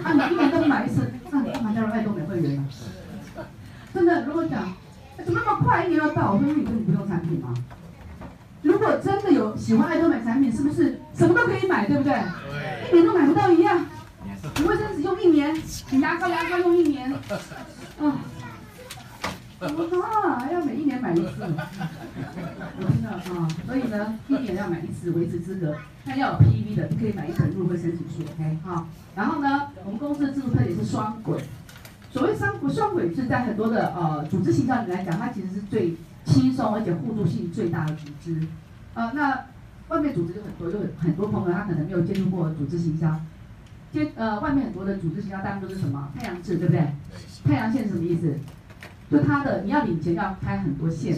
[0.04, 2.68] 啊，你一年都不买一次，那你干嘛加入爱多美会员呢？
[3.92, 4.72] 真的，如果讲，
[5.26, 6.34] 怎么那么快一年要到？
[6.34, 7.54] 我说你根本不用产品吗？
[8.62, 12.14] 如果真的有喜欢爱多美产品，是不是什么都可以买，对不对？
[12.92, 13.86] 一年都买不到一样。
[14.58, 15.56] 你卫生纸用一年，
[15.92, 17.20] 你牙膏牙膏用一年，啊，
[19.60, 21.32] 啊，要每一年买一次。
[21.40, 25.76] 我听到啊，所以呢，一年要买一次维持资格。
[26.06, 28.88] 那要有 PV 的，你可以买一本入会申请书，OK 哈。
[29.16, 31.42] 然后呢，我们公司的制度特点是双轨。
[32.12, 35.96] 所谓双轨，双轨是在很多的呃组织形象里来讲，它其实是最。
[36.26, 38.40] 轻松而且互助性最大的组织，
[38.94, 39.46] 呃，那
[39.88, 43.20] 外面组织就很多，就很多朋友他可能没有接触过组织行销，
[43.92, 46.88] 接呃外面很多的组织行销，当然都是什么太阳制，对不对？
[47.46, 48.36] 太阳线是什么意思？
[49.10, 51.16] 就他的你要领钱要开很多线，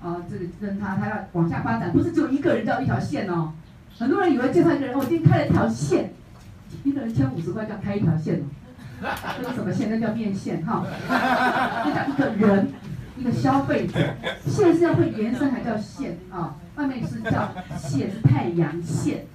[0.00, 3.52] 啊、呃，这个跟他他要往下发展，不是只有一个人叫一条线哦，
[3.96, 6.12] 很多人以为介绍一个人，我今天开了一条线，
[6.82, 8.44] 一个人签五十块叫开一条线哦，
[9.38, 9.90] 这个什么线？
[9.90, 12.68] 那叫面线哈，那叫一个人。
[13.16, 13.96] 一个消费者
[14.44, 16.56] 线是要会延伸，还叫线啊？
[16.74, 19.26] 外面是叫线，是太阳线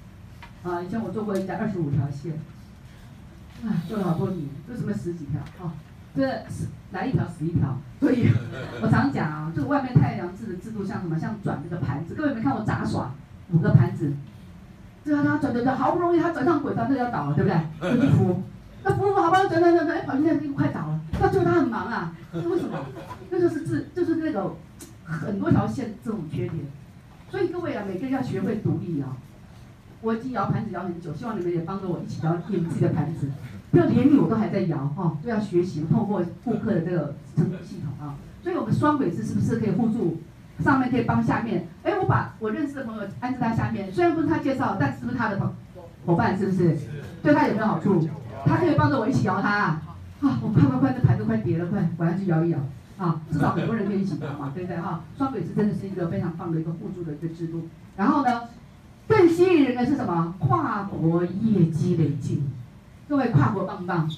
[0.63, 0.81] 啊。
[0.81, 2.33] 以前我做过一家二十五条线，
[3.63, 5.39] 啊，做了好多年，为什么十几条？
[5.65, 5.71] 啊，
[6.13, 6.27] 这
[6.91, 7.79] 来一条死一条。
[8.01, 8.29] 所以
[8.81, 11.17] 我常讲啊，这个外面太阳制的制度像什么？
[11.17, 13.13] 像转这个盘子，各位没看过杂耍？
[13.53, 14.11] 五个盘子，
[15.05, 17.97] 这样他转转转，好不容易他转上轨道，这个要倒了，对不对？
[17.97, 18.43] 就扶，
[18.83, 22.77] 那服务好不容易转转转转，哎，跑进来这个快倒了，那最后他很忙啊，是为什么？
[23.29, 24.55] 那就是自，就是那种
[25.03, 26.55] 很多条线这种缺点，
[27.29, 29.17] 所以各位啊，每个人要学会独立啊。
[30.01, 33.27] 我已经摇盘子摇很久，希望你们也帮着我一起摇你们自己的盘子，
[33.69, 38.15] 不要连你我都还在摇哈，都要学习透过顾客的这个成系统啊。
[38.41, 40.21] 所以我们双轨制是不是可以互助？
[40.63, 45.53] 上面可以帮下面，哎，我把我认识的朋友安置在下面，虽然不是他介绍，但是不是他的朋
[46.05, 46.37] 伙伴？
[46.37, 46.77] 是不是？
[47.21, 48.07] 对他有没有好处？
[48.45, 49.81] 他可以帮着我一起摇他啊！
[50.21, 52.59] 啊，我快快快，这盘子快叠了，快，我要去摇一摇。
[52.97, 55.01] 啊，至少很多人可以一起摇嘛， 对不对哈？
[55.17, 57.67] 双轨制真的是一个非常棒的一个互助的一个制度。
[57.95, 58.43] 然后呢，
[59.07, 60.35] 更吸引人的是什么？
[60.39, 62.49] 跨国业绩累进。
[63.07, 64.09] 各位跨国棒不棒？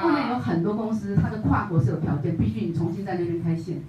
[0.00, 3.82] 后面有很多公司，它的跨国是有条件，必须你重新在那边开线。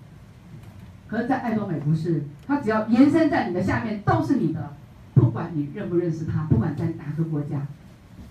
[1.07, 4.73] 可是，在爱多美不是，它只要延伸在你的下面都是你的，
[5.13, 7.61] 不管你认不认识他，不管在哪个国家。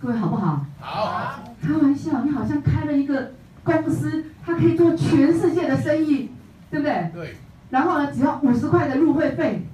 [0.00, 0.64] 各位好不好？
[0.80, 1.44] 好。
[1.62, 3.32] 开玩笑，你好像开了一个。
[3.64, 6.30] 公司它可以做全世界的生意，
[6.70, 7.10] 对不对？
[7.12, 7.36] 对。
[7.70, 9.66] 然后呢，只要五十块的入会费，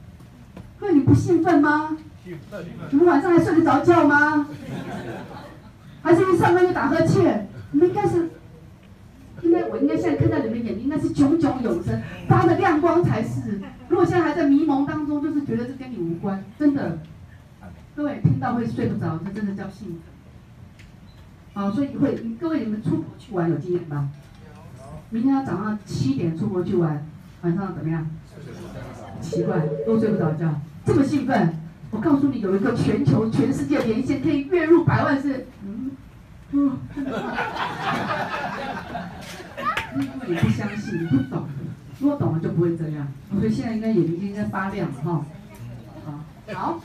[0.80, 1.98] 各位你不兴奋吗？
[2.24, 2.64] 兴奋。
[2.90, 4.46] 你们晚上还睡得着觉吗？
[6.02, 7.46] 还是一上班就打呵欠？
[7.72, 8.30] 你们应该是，
[9.42, 13.60] 应该我应该现在看到你们眼睛，应该是炯炯有神，发着亮光才是。
[13.90, 16.98] 如果现在还在迷蒙当中，就是觉得这跟你无关，真的。
[17.94, 19.88] 各位听到会睡不着，这真的叫兴
[21.54, 21.62] 奋。
[21.62, 24.10] 啊，所以会，各位你们出国去玩有经验吗？
[25.10, 27.06] 明天要早上七点出国去玩，
[27.42, 28.08] 晚上怎么样？
[29.20, 31.58] 奇怪，都睡不着觉，这么兴奋。
[31.90, 35.90] 我告诉你，有一个全球、全世界连线可以月入百万是，嗯，
[36.52, 36.78] 嗯，
[39.94, 41.46] 因为你不相信，你不懂，
[42.00, 43.06] 如果懂了就不会这样。
[43.38, 45.26] 所以现在应该眼睛应该发亮哈。
[46.06, 46.24] 好，
[46.54, 46.80] 好，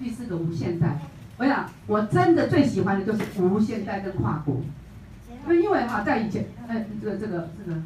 [0.00, 0.98] 第四个无限代。
[1.36, 4.62] 我想，我真的最喜欢的就是无限代跟跨国，
[5.48, 7.78] 因为哈，在以前，哎，这个这个这个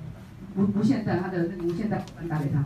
[0.57, 2.65] 无无限代，它的那个无限代，我打给他。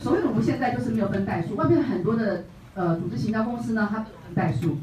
[0.00, 2.44] 所谓的无限代就是没有分代数，外面很多的
[2.74, 4.78] 呃组织行销公司呢，它都有分代数。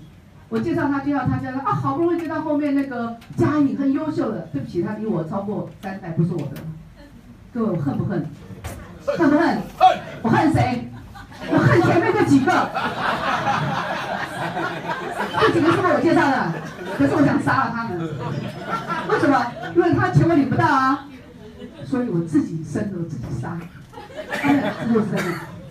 [0.49, 6.57] 我介绍他，介绍他，介绍他啊，好不容易介绍后面那个佳颖很优秀的，对不起，他比我超过三代，不是我的。
[7.53, 8.25] 各位，我恨不恨？
[9.17, 9.61] 恨不恨？
[10.21, 10.89] 我恨谁？
[11.49, 12.51] 我恨前面这几个。
[15.45, 16.51] 这几个是我介绍的，
[16.97, 17.99] 可是我想杀了他们。
[19.09, 19.45] 为什么？
[19.75, 21.05] 因为他钱我领不到啊，
[21.85, 23.57] 所以我自己生的，我自己杀。
[24.41, 25.23] 他们自己生的，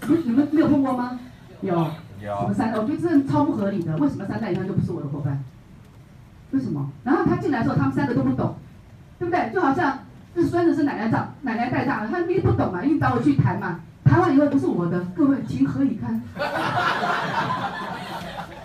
[0.09, 1.19] 你你们没有碰过吗？
[1.61, 1.75] 有。
[2.21, 2.37] 有。
[2.41, 2.79] 什么三代？
[2.79, 3.97] 我觉得这超不合理的。
[3.97, 5.43] 为什么三代以上就不是我的伙伴？
[6.53, 6.89] 为什么？
[7.03, 8.57] 然后他进来的时候，他们三个都不懂，
[9.19, 9.51] 对不对？
[9.53, 9.99] 就好像
[10.35, 16.23] 这孙子是奶奶长，奶奶带大的，他们不懂嘛，硬找我去谈嘛，谈完以后不是我的，各位情何以堪？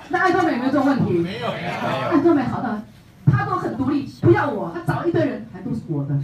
[0.09, 1.13] 那爱多美有没有这种问题？
[1.19, 1.47] 没有。
[1.47, 2.83] 爱多美好的，
[3.25, 6.19] 他都很独立，不要我，他找一堆人，还都是我的。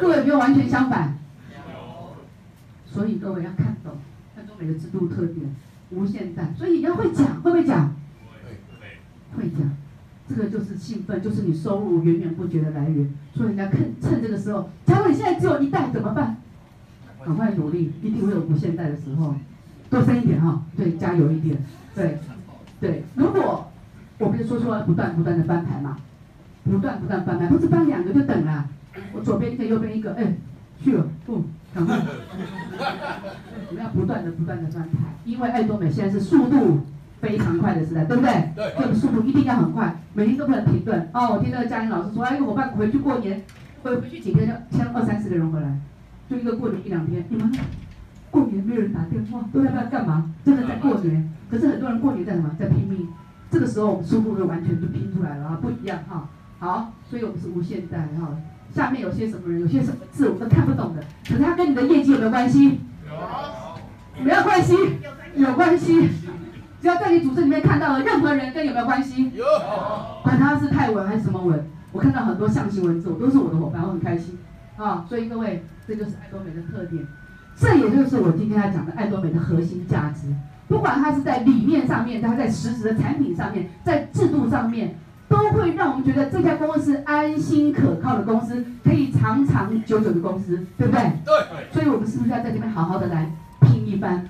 [0.00, 1.16] 各位有没有完全相反？
[2.86, 3.92] 所以各位要看懂
[4.36, 5.54] 爱多美的制度特点，
[5.90, 7.94] 无限大，所以你要会讲，会不会讲？
[9.36, 9.50] 会，会。
[9.50, 9.70] 讲，
[10.28, 13.14] 这个就是兴奋，就是你收入源源不绝的来源。
[13.32, 16.36] 所以人家趁趁这个时候，假如你现在只有一代怎么办？
[17.24, 19.36] 赶快努力，一定会有无限代的时候。
[19.88, 21.56] 多生一点哈，对，加油一点，
[21.96, 22.16] 对，
[22.80, 23.04] 对。
[23.14, 23.70] 如果
[24.18, 25.98] 我不是说说不断不断的翻牌嘛，
[26.64, 28.66] 不断不断翻牌，不是翻两个就等了。
[29.12, 30.34] 我左边一个，右边一个，哎，
[30.82, 31.98] 去了，不，赶快。
[33.68, 36.80] 我们要不断的不断的翻牌，因为爱多美现在是速度
[37.20, 38.52] 非常快的时代，对不对？
[38.56, 38.74] 对。
[38.78, 41.08] 这个速度一定要很快，每天都不能停顿。
[41.12, 43.42] 哦，我听那个嘉玲老师说，哎，一个伙伴回去过年，
[43.82, 45.78] 回回去几天就签二三十个人回来，
[46.28, 47.52] 就一个过年一两天，你们。
[48.32, 50.30] 过年没有人打电话，都在那干嘛？
[50.44, 51.32] 真的在过年。
[51.50, 52.50] 可是很多人过年在什么？
[52.58, 53.08] 在拼命。
[53.50, 56.28] 这个时候我们速度就完全就拼出来了啊，不一样哈。
[56.60, 58.28] 好，所以我们是无限代哈。
[58.72, 62.78] 下面有些什么人，有些什么字我们都看不懂的，可是它跟你的业绩有没有关系？
[63.08, 64.24] 有。
[64.24, 64.76] 没有关系？
[65.34, 66.08] 有关系。
[66.80, 69.30] 只要在你组织里面看到了任何人跟有没有关系？
[69.34, 69.44] 有。
[70.22, 74.38] 管他是泰文还是什么文，我看到很多象形文字，我都是我的伙伴，我很开心
[74.76, 75.04] 啊。
[75.08, 77.04] 所以各位，这就是爱多美的特点。
[77.56, 80.28] 这也就是我今天要讲的爱多美的核心价值，
[80.70, 84.94] 不管它是在理念上面，它在实质的产品上面，在制度上面，
[85.28, 91.02] 都会让我们觉得这家公司是安心可靠的公司，可以长长久久的公司，对不对？
[91.24, 91.72] 对。
[91.72, 93.28] 所以我们是不是要在这边好好的来
[93.62, 94.28] 拼一番？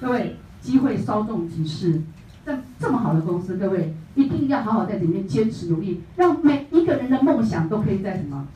[0.00, 2.00] 各位，机会稍纵即逝，
[2.46, 8.46] 这这么好的公司，各位一定要好好在里面坚持努力，让每一个人的梦想都可以在什么？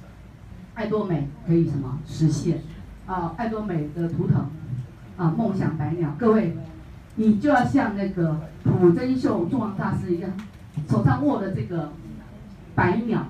[0.74, 2.62] 爱多美可以什么实现？
[3.06, 4.46] 啊，爱多美的图腾，
[5.16, 6.56] 啊，梦想百鸟，各位，
[7.20, 10.30] 你就要像那个朴真秀众王大师一样，
[10.88, 11.90] 手上握的这个
[12.76, 13.26] 白鸟，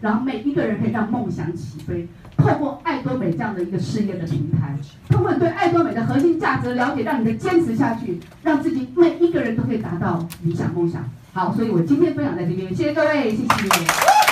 [0.00, 2.08] 然后每一个人可以让梦想起飞。
[2.36, 4.76] 透过爱多美这样的一个事业的平台，
[5.08, 11.04] 通过对爱多美的核心价值了解，让你的坚持下去，让自己每一个人都可以达到理想梦想。
[11.32, 14.29] 好，所以我今天分享在这边，谢谢各位，谢谢。